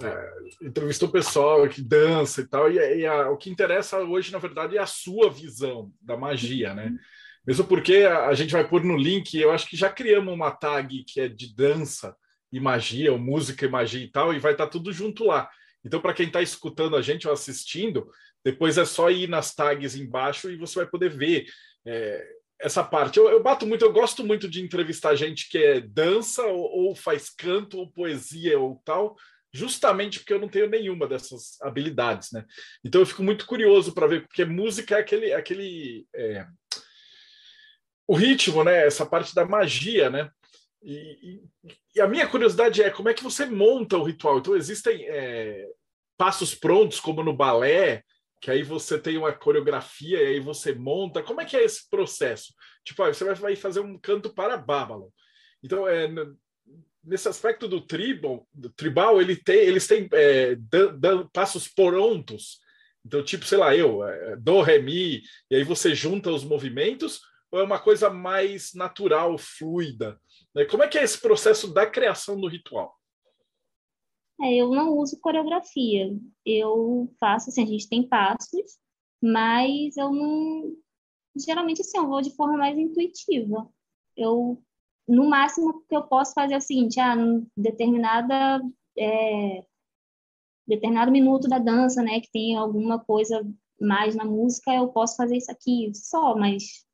[0.02, 4.38] é, entrevistou pessoal que dança e tal, e, e a, o que interessa hoje, na
[4.38, 6.96] verdade, é a sua visão da magia, né?
[7.46, 10.50] Mesmo porque a, a gente vai pôr no link, eu acho que já criamos uma
[10.50, 12.16] tag que é de dança,
[12.52, 15.50] e magia, ou música e magia e tal, e vai estar tá tudo junto lá.
[15.84, 18.08] Então, para quem está escutando a gente ou assistindo,
[18.44, 21.46] depois é só ir nas tags embaixo e você vai poder ver
[21.84, 22.26] é,
[22.60, 23.18] essa parte.
[23.18, 26.96] Eu, eu, bato muito, eu gosto muito de entrevistar gente que é dança ou, ou
[26.96, 29.16] faz canto ou poesia ou tal,
[29.52, 32.44] justamente porque eu não tenho nenhuma dessas habilidades, né?
[32.84, 36.46] Então eu fico muito curioso para ver, porque música é aquele, aquele é,
[38.06, 38.86] o ritmo, né?
[38.86, 40.30] Essa parte da magia, né?
[40.82, 40.92] E,
[41.64, 44.38] e, e, a minha curiosidade é como é que você monta o ritual.
[44.38, 45.66] Então existem é,
[46.16, 48.04] passos prontos, como no balé,
[48.40, 51.22] que aí você tem uma coreografia e aí você monta.
[51.22, 52.54] Como é que é esse processo?
[52.84, 55.08] Tipo, ah, você vai fazer um canto para Babylon.
[55.62, 56.08] Então, é,
[57.02, 62.60] nesse aspecto do tribal, do tribal ele tem, eles têm é, dan, dan, passos prontos.
[63.04, 67.20] Então, tipo, sei lá, eu, é, do, ré, mi, e aí você junta os movimentos,
[67.50, 70.20] ou é uma coisa mais natural, fluida?
[70.54, 70.64] Né?
[70.64, 72.94] Como é que é esse processo da criação do ritual?
[74.40, 76.14] É, eu não uso coreografia.
[76.44, 78.78] Eu faço, assim, a gente tem passos,
[79.22, 80.72] mas eu não.
[81.36, 83.68] Geralmente, assim, eu vou de forma mais intuitiva.
[84.16, 84.62] Eu,
[85.08, 87.16] no máximo, que eu posso fazer é o seguinte: ah,
[87.56, 88.60] determinada.
[88.98, 89.64] É,
[90.66, 93.46] determinado minuto da dança, né, que tem alguma coisa
[93.80, 96.84] mais na música, eu posso fazer isso aqui só, mas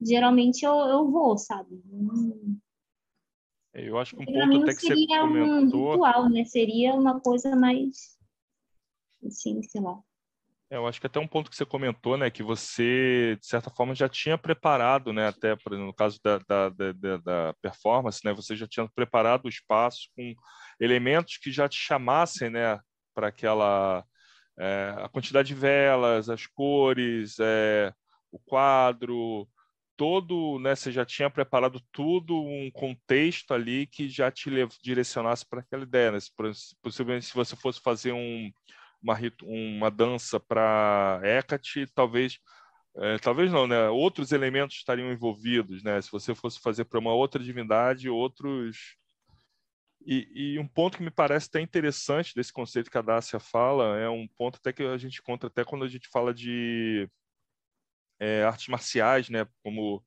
[0.00, 1.82] geralmente eu, eu vou, sabe?
[3.78, 5.88] Eu acho que um ponto até que você comentou...
[5.88, 6.44] Um ritual, né?
[6.44, 8.16] Seria uma coisa mais...
[9.24, 9.98] Assim, sei lá.
[10.70, 13.70] É, eu acho que até um ponto que você comentou, né, que você, de certa
[13.70, 18.56] forma, já tinha preparado, né, até no caso da, da, da, da performance, né, você
[18.56, 20.34] já tinha preparado o espaço com
[20.80, 22.80] elementos que já te chamassem, né,
[23.14, 24.04] para aquela,
[24.58, 27.92] é, a quantidade de velas, as cores, é,
[28.32, 29.48] o quadro,
[29.96, 34.50] todo, né, você já tinha preparado tudo, um contexto ali que já te
[34.82, 36.18] direcionasse para aquela ideia, né?
[36.82, 38.50] Possivelmente se você fosse fazer um,
[39.02, 42.38] uma, uma dança para Hecate, talvez
[42.98, 43.88] é, talvez não, né?
[43.90, 46.00] Outros elementos estariam envolvidos, né?
[46.00, 48.96] Se você fosse fazer para uma outra divindade, outros
[50.06, 53.98] e, e, um ponto que me parece até interessante desse conceito que a Dácia fala
[53.98, 57.08] é um ponto até que a gente encontra até quando a gente fala de
[58.20, 59.46] é, artes marciais, né?
[59.62, 60.04] Como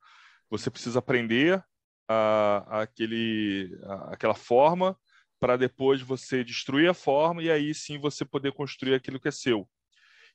[0.49, 1.63] você precisa aprender
[2.07, 4.97] a, a aquele, a, aquela forma
[5.39, 9.31] para depois você destruir a forma e aí sim você poder construir aquilo que é
[9.31, 9.69] seu.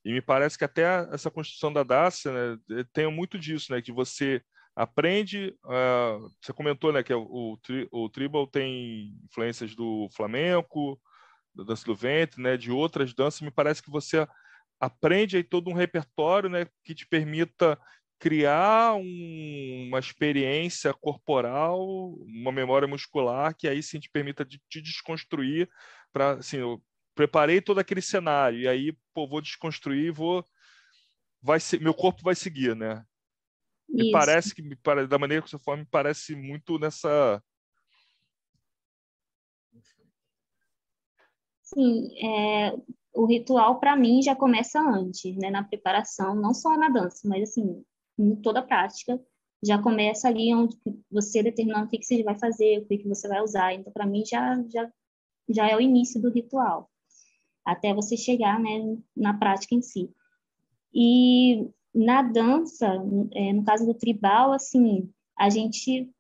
[0.05, 3.81] E me parece que até essa construção da Dacia né, tem muito disso, né?
[3.81, 4.43] Que você
[4.77, 5.57] aprende.
[5.65, 7.57] Uh, você comentou, né, que é o,
[7.93, 11.01] o, o tribal tem influências do flamenco,
[11.55, 13.41] da dança do ventre, né, de outras danças.
[13.41, 14.27] Me parece que você
[14.85, 17.79] aprende aí todo um repertório né, que te permita
[18.19, 21.85] criar um, uma experiência corporal,
[22.27, 25.69] uma memória muscular que aí sim te permita de, te desconstruir
[26.13, 26.83] para assim, eu
[27.15, 30.45] preparei todo aquele cenário e aí pô, vou desconstruir, vou
[31.43, 33.05] vai ser, meu corpo vai seguir, né?
[33.89, 37.43] Me parece que me da maneira que você fala, me parece muito nessa
[41.63, 42.73] Sim, é,
[43.15, 47.51] o ritual para mim já começa antes, né, na preparação, não só na dança, mas
[47.51, 47.85] assim,
[48.19, 49.21] em toda a prática,
[49.65, 50.77] já começa ali onde
[51.11, 53.73] você determinando o que, você vai fazer, o que, que você vai usar.
[53.73, 54.93] Então, para mim, já, já,
[55.49, 56.91] já é o início do ritual,
[57.65, 60.11] até você chegar né, na prática em si.
[60.93, 62.87] E na dança,
[63.33, 66.11] é, no caso do tribal, assim, a gente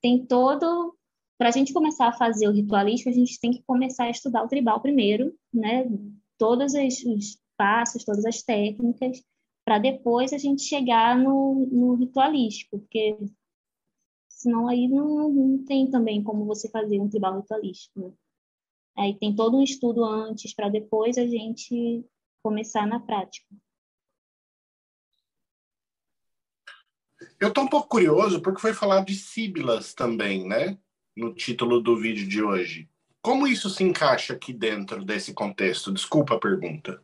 [0.00, 0.94] tem todo
[1.38, 4.42] para a gente começar a fazer o ritualístico, a gente tem que começar a estudar
[4.42, 5.86] o tribal primeiro, né?
[6.38, 9.22] Todos os passos, todas as técnicas,
[9.64, 13.16] para depois a gente chegar no, no ritualístico, porque
[14.28, 18.00] senão aí não, não, tem também como você fazer um tribal ritualístico.
[18.00, 18.12] Né?
[18.96, 22.04] Aí tem todo um estudo antes para depois a gente
[22.42, 23.46] começar na prática.
[27.40, 30.78] Eu estou um pouco curioso porque foi falado de síbilas também, né?
[31.16, 32.88] No título do vídeo de hoje.
[33.26, 35.92] Como isso se encaixa aqui dentro desse contexto?
[35.92, 37.02] Desculpa a pergunta.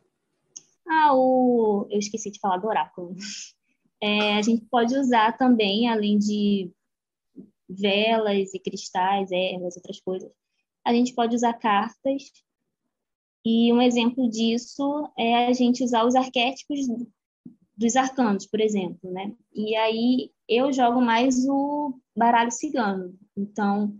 [0.87, 1.85] Ah, o...
[1.91, 3.13] eu esqueci de falar do oráculo.
[4.01, 6.71] É, a gente pode usar também, além de
[7.67, 10.31] velas e cristais, ervas, outras coisas,
[10.85, 12.31] a gente pode usar cartas.
[13.43, 16.87] E um exemplo disso é a gente usar os arquétipos
[17.75, 19.35] dos arcanos, por exemplo, né?
[19.53, 23.13] E aí eu jogo mais o baralho cigano.
[23.35, 23.93] Então,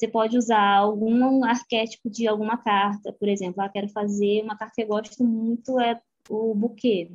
[0.00, 4.74] você pode usar algum arquétipo de alguma carta, por exemplo, ah, quero fazer uma carta
[4.74, 7.12] que eu gosto muito, é o buquê,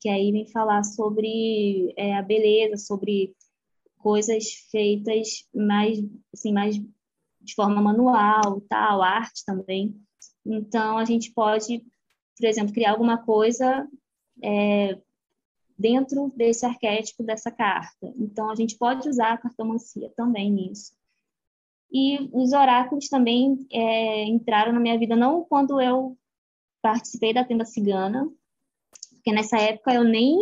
[0.00, 3.34] que aí vem falar sobre é, a beleza, sobre
[3.98, 5.98] coisas feitas mais,
[6.32, 10.00] assim, mais de forma manual, tal, arte também.
[10.46, 11.84] Então, a gente pode,
[12.38, 13.88] por exemplo, criar alguma coisa
[14.40, 14.96] é,
[15.76, 18.12] dentro desse arquétipo dessa carta.
[18.16, 20.92] Então, a gente pode usar a cartomancia também nisso.
[21.92, 26.16] E os oráculos também é, entraram na minha vida, não quando eu
[26.80, 28.28] participei da tenda cigana,
[29.14, 30.36] porque nessa época eu nem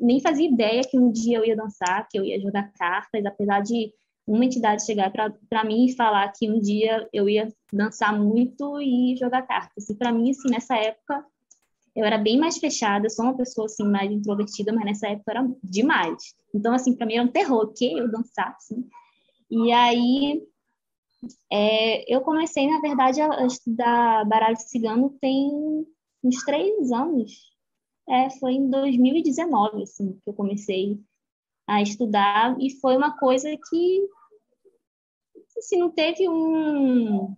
[0.00, 3.60] nem fazia ideia que um dia eu ia dançar, que eu ia jogar cartas, apesar
[3.60, 3.92] de
[4.26, 9.14] uma entidade chegar para mim e falar que um dia eu ia dançar muito e
[9.16, 9.90] jogar cartas.
[9.90, 11.24] E para mim, assim, nessa época,
[11.94, 15.50] eu era bem mais fechada, sou uma pessoa assim mais introvertida, mas nessa época era
[15.62, 16.34] demais.
[16.54, 18.88] Então, assim, para mim era um terror que eu dançar, assim.
[19.50, 20.46] E aí
[21.52, 25.50] é, eu comecei, na verdade, a estudar baralho cigano tem
[26.22, 27.50] uns três anos.
[28.08, 30.98] É, foi em 2019, assim, que eu comecei
[31.66, 34.08] a estudar e foi uma coisa que
[35.56, 37.36] assim, não teve um,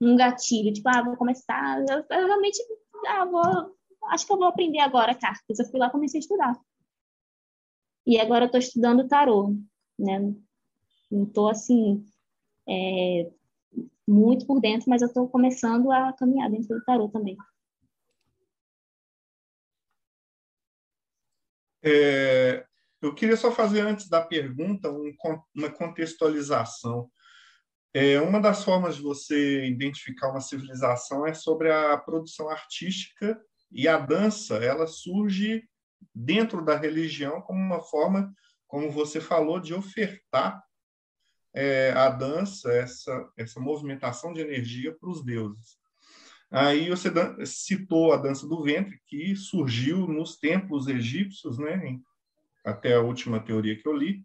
[0.00, 2.58] um gatilho, tipo, ah, vou começar, eu, eu realmente,
[3.06, 3.76] ah, vou,
[4.08, 5.58] acho que eu vou aprender agora cartas.
[5.58, 6.58] Eu fui lá comecei a estudar.
[8.06, 9.54] E agora eu estou estudando tarô,
[9.98, 10.34] né?
[11.10, 12.04] Não estou, assim,
[12.68, 13.30] é,
[14.06, 17.36] muito por dentro, mas eu estou começando a caminhar dentro do tarô também.
[21.82, 22.66] É,
[23.00, 25.12] eu queria só fazer, antes da pergunta, um,
[25.54, 27.10] uma contextualização.
[27.92, 33.40] É, uma das formas de você identificar uma civilização é sobre a produção artística
[33.72, 35.64] e a dança, ela surge
[36.14, 38.32] dentro da religião como uma forma,
[38.66, 40.62] como você falou, de ofertar
[41.54, 45.78] é, a dança, essa, essa movimentação de energia para os deuses.
[46.50, 47.10] Aí você
[47.46, 51.98] citou a dança do ventre, que surgiu nos templos egípcios, né,
[52.64, 54.22] até a última teoria que eu li,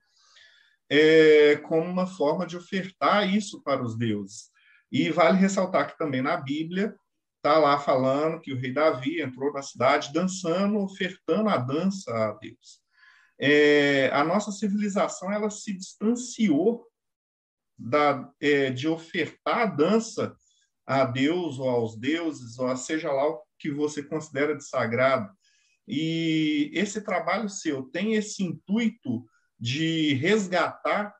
[0.90, 4.50] é, como uma forma de ofertar isso para os deuses.
[4.92, 6.96] E vale ressaltar que também na Bíblia
[7.38, 12.32] está lá falando que o rei Davi entrou na cidade dançando, ofertando a dança a
[12.34, 12.82] Deus.
[13.40, 16.88] É, a nossa civilização ela se distanciou
[17.78, 20.36] da, é, de ofertar a dança
[20.86, 25.32] a Deus ou aos deuses, ou seja lá o que você considera de sagrado.
[25.88, 29.26] E esse trabalho seu tem esse intuito
[29.60, 31.16] de resgatar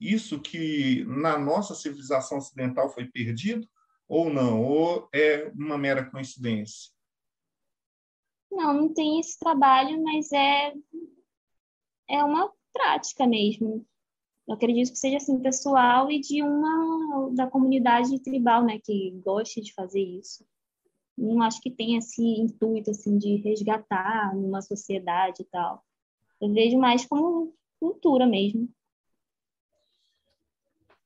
[0.00, 3.66] isso que na nossa civilização ocidental foi perdido
[4.08, 4.62] ou não?
[4.62, 6.92] Ou é uma mera coincidência?
[8.50, 10.72] Não, não tem esse trabalho, mas é
[12.08, 13.86] é uma prática mesmo.
[14.46, 19.60] Eu acredito que seja assim pessoal e de uma da comunidade tribal, né, que goste
[19.60, 20.46] de fazer isso.
[21.16, 25.82] Não acho que tem esse intuito assim de resgatar numa sociedade e tal.
[26.40, 28.68] Eu vejo mais como cultura mesmo.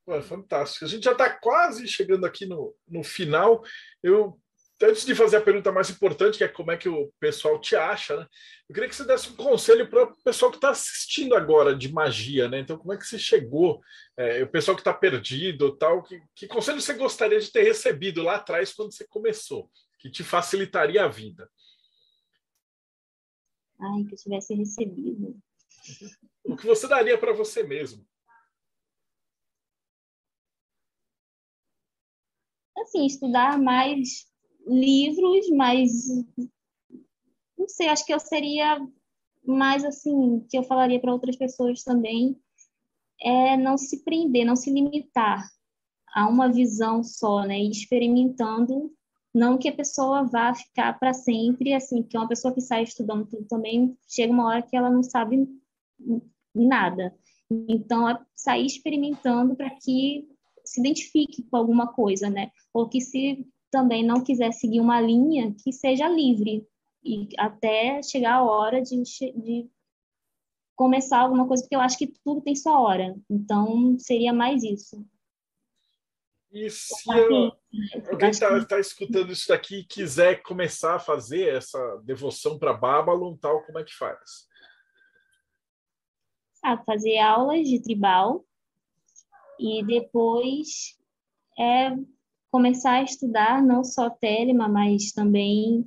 [0.09, 0.87] Ué, fantástico.
[0.87, 3.63] A gente já está quase chegando aqui no, no final.
[4.03, 4.41] Eu
[4.83, 7.75] antes de fazer a pergunta mais importante, que é como é que o pessoal te
[7.75, 8.27] acha, né?
[8.69, 11.93] Eu queria que você desse um conselho para o pessoal que está assistindo agora de
[11.93, 12.61] magia, né?
[12.61, 13.81] Então, como é que você chegou?
[14.17, 16.03] É, o pessoal que está perdido, tal.
[16.03, 20.23] Que, que conselho você gostaria de ter recebido lá atrás quando você começou, que te
[20.23, 21.51] facilitaria a vida?
[23.81, 25.37] Ai, que eu tivesse recebido.
[26.45, 28.07] O que você daria para você mesmo?
[32.77, 34.29] Assim, estudar mais
[34.69, 35.91] livros, mas
[37.57, 38.79] não sei, acho que eu seria
[39.45, 42.39] mais assim, que eu falaria para outras pessoas também,
[43.21, 45.49] é não se prender, não se limitar
[46.15, 47.59] a uma visão só, né?
[47.59, 48.93] Experimentando,
[49.35, 53.27] não que a pessoa vá ficar para sempre, assim, que uma pessoa que sai estudando
[53.27, 55.49] tudo também, chega uma hora que ela não sabe
[56.55, 57.15] nada.
[57.51, 60.29] Então, é sair experimentando para que
[60.65, 62.51] se identifique com alguma coisa, né?
[62.73, 66.67] Ou que se também não quiser seguir uma linha que seja livre
[67.05, 69.71] e até chegar a hora de, de
[70.77, 73.17] começar alguma coisa, porque eu acho que tudo tem sua hora.
[73.29, 75.05] Então, seria mais isso.
[76.51, 77.53] E se eu,
[78.11, 83.37] alguém está tá escutando isso daqui e quiser começar a fazer essa devoção para Babylon,
[83.37, 84.49] tal, como é que faz?
[86.65, 88.45] Ah, fazer aulas de tribal
[89.59, 90.97] e depois
[91.59, 91.91] é
[92.51, 95.87] começar a estudar não só Telema, mas também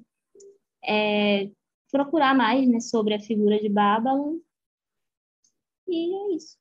[0.83, 1.49] é,
[1.91, 4.37] procurar mais né, sobre a figura de Babylon.
[5.87, 6.57] E é isso.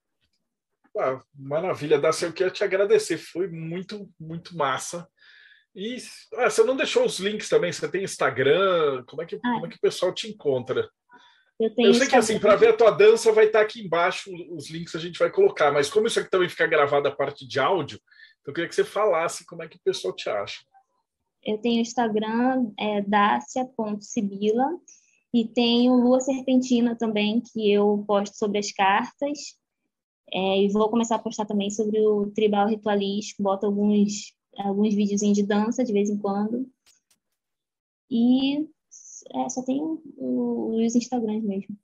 [0.98, 5.08] Ah, maravilha, Dacia, eu quero te agradecer, foi muito, muito massa.
[5.74, 5.98] E
[6.34, 7.72] ah, você não deixou os links também?
[7.72, 9.04] Você tem Instagram?
[9.06, 9.40] Como é que, ah.
[9.54, 10.90] como é que o pessoal te encontra?
[11.60, 14.70] Eu, eu sei que assim, para ver a tua dança vai estar aqui embaixo os
[14.70, 17.60] links a gente vai colocar, mas como isso aqui também fica gravado a parte de
[17.60, 18.00] áudio,
[18.40, 20.60] Então, eu queria que você falasse como é que o pessoal te acha.
[21.42, 24.78] Eu tenho Instagram, é dacia.sibila,
[25.32, 29.56] e tenho Lua Serpentina também, que eu posto sobre as cartas.
[30.32, 35.36] É, e vou começar a postar também sobre o tribal ritualístico, boto alguns, alguns videozinhos
[35.36, 36.68] de dança de vez em quando.
[38.10, 38.68] E
[39.34, 41.76] é, só tenho os Instagrams mesmo.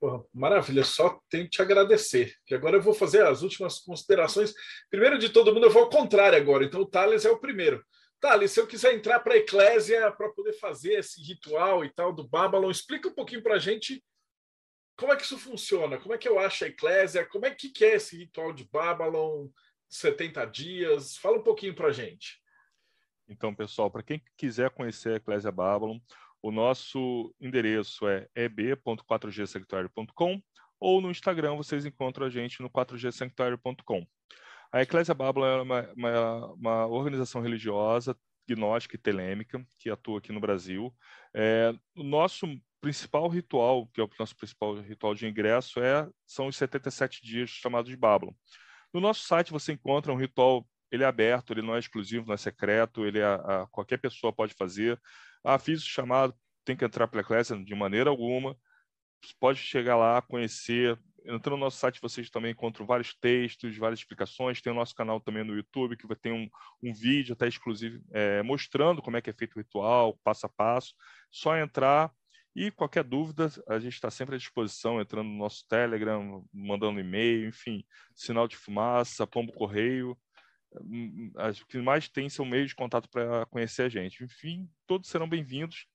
[0.00, 2.34] Porra, maravilha, só tenho que te agradecer.
[2.48, 4.54] E agora eu vou fazer as últimas considerações.
[4.88, 6.64] Primeiro de todo mundo, eu vou ao contrário agora.
[6.64, 7.84] Então, o Thales é o primeiro.
[8.20, 12.12] Thales, se eu quiser entrar para a Eclésia para poder fazer esse ritual e tal
[12.12, 14.02] do Babylon, explica um pouquinho para a gente
[14.96, 17.72] como é que isso funciona, como é que eu acho a Eclésia, como é que
[17.84, 19.48] é esse ritual de Babylon,
[19.88, 21.16] 70 dias.
[21.16, 22.40] Fala um pouquinho para a gente.
[23.28, 25.98] Então, pessoal, para quem quiser conhecer a Eclésia Babylon,
[26.42, 30.40] o nosso endereço é eb.4gsanctuário.com
[30.80, 34.06] ou no Instagram vocês encontram a gente no 4gsanctuário.com.
[34.72, 38.16] A Eclésia Babylon é uma, uma, uma, organização religiosa,
[38.46, 40.94] gnóstica e telêmica, que atua aqui no Brasil.
[41.34, 42.46] É, o nosso
[42.80, 47.50] principal ritual, que é o nosso principal ritual de ingresso, é, são os 77 dias
[47.50, 48.32] chamados de Babylon.
[48.92, 52.34] No nosso site você encontra um ritual, ele é aberto, ele não é exclusivo, não
[52.34, 55.00] é secreto, ele é, a, qualquer pessoa pode fazer.
[55.44, 56.34] Ah, fiz o chamado,
[56.64, 58.56] tem que entrar para a Eclésia de maneira alguma.
[59.40, 60.98] Pode chegar lá, conhecer.
[61.24, 64.62] Entrando no nosso site, vocês também encontram vários textos, várias explicações.
[64.62, 66.48] Tem o nosso canal também no YouTube, que vai ter um,
[66.82, 70.48] um vídeo até exclusivo é, mostrando como é que é feito o ritual, passo a
[70.48, 70.94] passo.
[71.30, 72.12] Só entrar
[72.54, 77.48] e qualquer dúvida, a gente está sempre à disposição, entrando no nosso Telegram, mandando e-mail,
[77.48, 77.84] enfim,
[78.14, 80.18] sinal de fumaça, pombo correio
[80.72, 84.22] o que mais tem seu meio de contato para conhecer a gente.
[84.22, 85.86] Enfim, todos serão bem-vindos.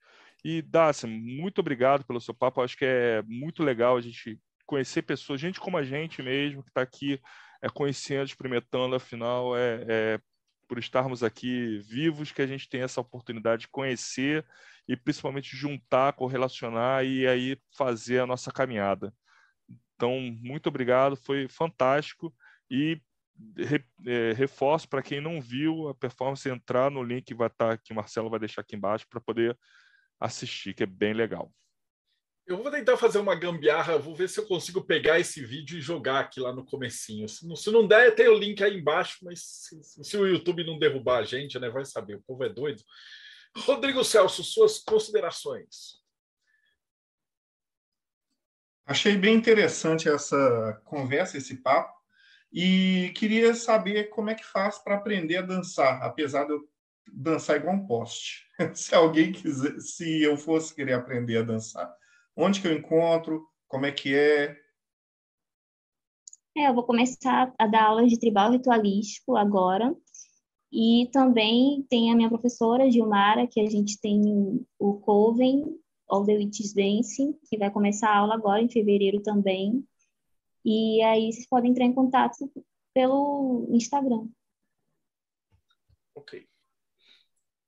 [0.43, 2.61] E, Dácia, muito obrigado pelo seu papo.
[2.61, 6.69] Acho que é muito legal a gente conhecer pessoas, gente como a gente mesmo, que
[6.69, 7.19] está aqui
[7.61, 10.19] é, conhecendo, experimentando, afinal, é, é,
[10.67, 14.45] por estarmos aqui vivos que a gente tem essa oportunidade de conhecer
[14.87, 19.13] e principalmente juntar, correlacionar e aí fazer a nossa caminhada.
[19.95, 22.33] Então, muito obrigado, foi fantástico.
[22.69, 22.99] E
[23.57, 27.77] re, é, reforço para quem não viu a performance entrar no link que vai estar
[27.77, 29.57] tá, que o Marcelo vai deixar aqui embaixo para poder
[30.19, 31.51] assistir, que é bem legal.
[32.45, 35.81] Eu vou tentar fazer uma gambiarra, vou ver se eu consigo pegar esse vídeo e
[35.81, 37.27] jogar aqui lá no comecinho.
[37.29, 40.65] Se não, se não der, tem o link aí embaixo, mas se, se, o YouTube
[40.65, 42.83] não derrubar a gente, né, vai saber, o povo é doido.
[43.55, 46.03] Rodrigo Celso, suas considerações.
[48.85, 52.02] Achei bem interessante essa conversa, esse papo.
[52.53, 56.69] E queria saber como é que faz para aprender a dançar, apesar de eu
[57.11, 58.45] dançar igual um poste.
[58.75, 61.91] se alguém quiser, se eu fosse querer aprender a dançar,
[62.35, 63.47] onde que eu encontro?
[63.67, 64.55] Como é que é?
[66.55, 69.95] É, eu vou começar a dar aulas de tribal ritualístico agora.
[70.71, 74.21] E também tem a minha professora Gilmara, que a gente tem
[74.79, 75.65] o Coven
[76.09, 79.83] of the Witches Dance, que vai começar a aula agora em fevereiro também.
[80.65, 82.51] E aí vocês podem entrar em contato
[82.93, 84.27] pelo Instagram.
[86.15, 86.47] Ok.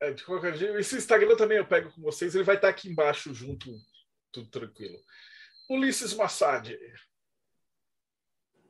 [0.02, 2.90] É, de qualquer jeito, esse Instagram também eu pego com vocês, ele vai estar aqui
[2.90, 3.72] embaixo junto,
[4.32, 4.98] tudo tranquilo.
[5.70, 6.78] Ulisses Massad.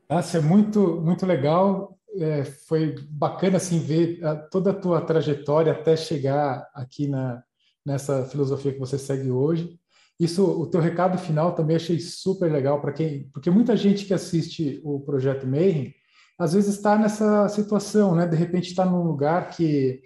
[0.09, 1.99] Nossa, é muito, muito legal.
[2.17, 7.43] É, foi bacana assim ver a, toda a tua trajetória até chegar aqui na,
[7.85, 9.77] nessa filosofia que você segue hoje.
[10.19, 14.13] Isso, o teu recado final também achei super legal para quem, porque muita gente que
[14.13, 15.93] assiste o projeto Mayhem
[16.37, 18.27] às vezes está nessa situação, né?
[18.27, 20.01] De repente está num lugar que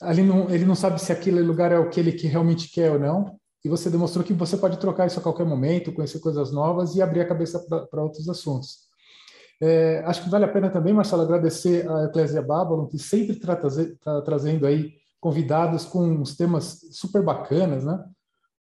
[0.00, 2.98] ali não, ele não sabe se aquele lugar é o que ele realmente quer ou
[2.98, 3.38] não.
[3.64, 7.02] E você demonstrou que você pode trocar isso a qualquer momento, conhecer coisas novas e
[7.02, 7.58] abrir a cabeça
[7.90, 8.84] para outros assuntos.
[9.60, 13.56] É, acho que vale a pena também, Marcelo, agradecer a Eclésia Babylon, que sempre está
[13.56, 18.04] tá trazendo aí convidados com uns temas super bacanas, né?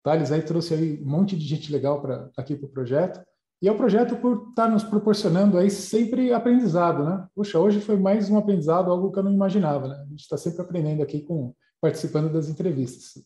[0.07, 3.19] Thales aí trouxe aí um monte de gente legal para aqui para o projeto.
[3.61, 7.27] E é o projeto por estar tá nos proporcionando aí sempre aprendizado, né?
[7.35, 9.95] Puxa, hoje foi mais um aprendizado, algo que eu não imaginava, né?
[9.95, 13.21] A gente está sempre aprendendo aqui com participando das entrevistas.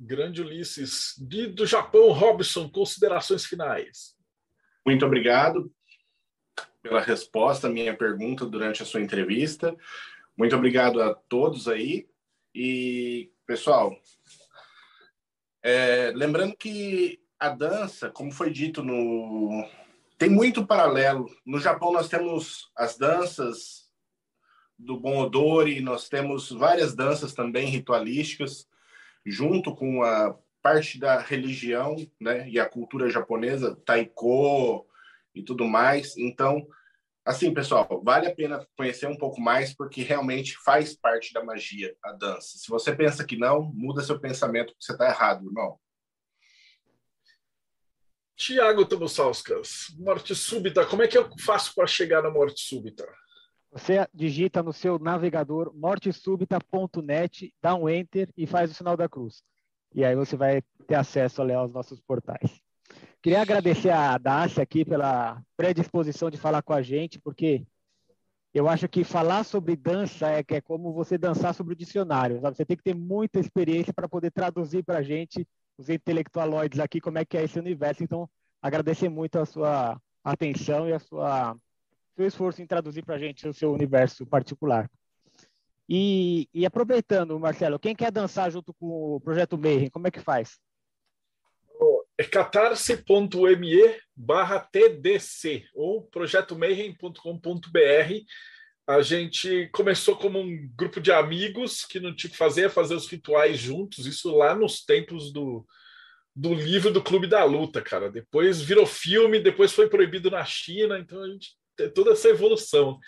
[0.00, 1.16] Grande Ulisses.
[1.54, 4.14] do Japão, Robson, considerações finais.
[4.86, 5.70] Muito obrigado
[6.80, 9.76] pela resposta à minha pergunta durante a sua entrevista.
[10.34, 12.08] Muito obrigado a todos aí.
[12.54, 13.94] E, pessoal,
[15.62, 19.68] é, lembrando que a dança, como foi dito no.
[20.18, 21.26] Tem muito paralelo.
[21.44, 23.90] No Japão, nós temos as danças
[24.78, 28.68] do Bon Odori, nós temos várias danças também ritualísticas,
[29.24, 34.86] junto com a parte da religião né, e a cultura japonesa, taiko
[35.34, 36.16] e tudo mais.
[36.16, 36.66] Então,
[37.24, 41.94] Assim, pessoal, vale a pena conhecer um pouco mais, porque realmente faz parte da magia
[42.02, 42.58] a dança.
[42.58, 45.78] Se você pensa que não, muda seu pensamento, porque você está errado, irmão.
[48.34, 53.06] Tiago Tomosauskas, morte súbita, como é que eu faço para chegar na morte súbita?
[53.70, 59.44] Você digita no seu navegador mortesúbita.net, dá um enter e faz o sinal da cruz.
[59.94, 62.60] E aí você vai ter acesso ali, aos nossos portais.
[63.22, 67.64] Queria agradecer a Dácia aqui pela predisposição de falar com a gente, porque
[68.52, 72.40] eu acho que falar sobre dança é, é como você dançar sobre o dicionário.
[72.40, 72.56] Sabe?
[72.56, 75.46] Você tem que ter muita experiência para poder traduzir para a gente,
[75.78, 78.02] os intelectualoides aqui, como é que é esse universo.
[78.02, 78.28] Então,
[78.60, 81.56] agradecer muito a sua atenção e a sua
[82.16, 84.90] seu esforço em traduzir para a gente o seu universo particular.
[85.88, 90.20] E, e, aproveitando, Marcelo, quem quer dançar junto com o Projeto Mayhem, como é que
[90.20, 90.58] faz?
[92.18, 98.24] É catarse.me barra TDC ou projetomayhem.com.br.
[98.86, 103.08] A gente começou como um grupo de amigos que não tinha que fazer, fazer os
[103.08, 105.66] rituais juntos, isso lá nos tempos do,
[106.34, 108.10] do livro do Clube da Luta, cara.
[108.10, 112.98] Depois virou filme, depois foi proibido na China, então a gente tem toda essa evolução.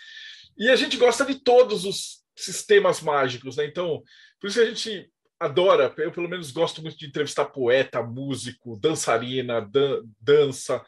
[0.57, 3.65] E a gente gosta de todos os sistemas mágicos, né?
[3.65, 4.01] Então,
[4.39, 5.09] por isso a gente
[5.39, 10.83] adora, eu pelo menos gosto muito de entrevistar poeta, músico, dançarina, dan dança,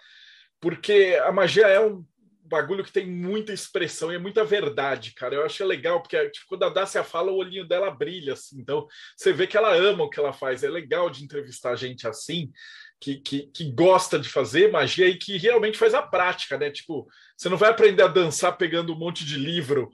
[0.60, 2.06] porque a magia é um
[2.48, 5.36] bagulho que tem muita expressão e é muita verdade, cara.
[5.36, 8.60] Eu acho legal, porque tipo, quando a Dácia fala, o olhinho dela brilha, assim.
[8.60, 10.64] Então, você vê que ela ama o que ela faz.
[10.64, 12.52] É legal de entrevistar gente assim,
[13.00, 16.72] que, que, que gosta de fazer magia e que realmente faz a prática, né?
[16.72, 19.92] Tipo, você não vai aprender a dançar pegando um monte de livro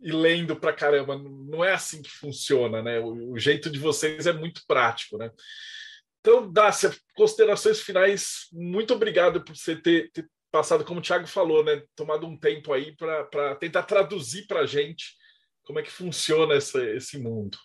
[0.00, 1.18] e lendo pra caramba.
[1.18, 3.00] Não é assim que funciona, né?
[3.00, 5.30] O, o jeito de vocês é muito prático, né?
[6.20, 11.64] Então, Dácia, considerações finais, muito obrigado por você ter, ter passado, como o Thiago falou,
[11.64, 11.82] né?
[11.94, 15.14] Tomado um tempo aí para tentar traduzir para a gente
[15.64, 17.58] como é que funciona essa, esse mundo.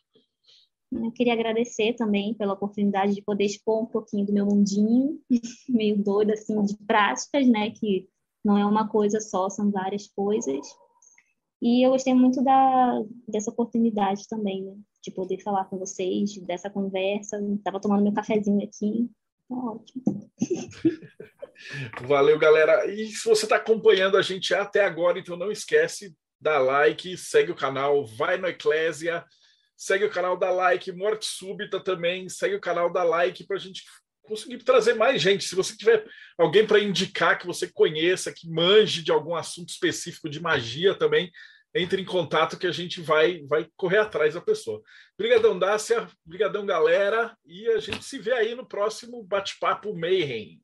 [0.92, 5.20] Eu queria agradecer também pela oportunidade de poder expor um pouquinho do meu mundinho,
[5.70, 7.72] meio doido, assim, de práticas, né?
[7.72, 8.10] Que
[8.44, 10.68] não é uma coisa só, são várias coisas.
[11.62, 14.76] E eu gostei muito da, dessa oportunidade também, né?
[15.04, 17.40] De poder falar com vocês, dessa conversa.
[17.56, 19.10] Estava tomando meu cafezinho aqui.
[19.48, 20.32] Tá ótimo.
[22.08, 22.88] Valeu, galera.
[22.92, 27.52] E se você está acompanhando a gente até agora, então não esquece, dá like, segue
[27.52, 29.24] o canal, vai no Eclésia,
[29.78, 33.60] segue o canal, dá like, Morte Súbita também, segue o canal, dá like para a
[33.60, 33.84] gente
[34.24, 35.44] conseguir trazer mais gente.
[35.44, 36.06] Se você tiver
[36.38, 41.32] alguém para indicar que você conheça, que manje de algum assunto específico de magia também,
[41.74, 44.82] entre em contato que a gente vai vai correr atrás da pessoa.
[45.18, 46.08] Obrigadão, Dácia.
[46.26, 47.36] Obrigadão, galera.
[47.46, 50.62] E a gente se vê aí no próximo bate-papo Mayhem.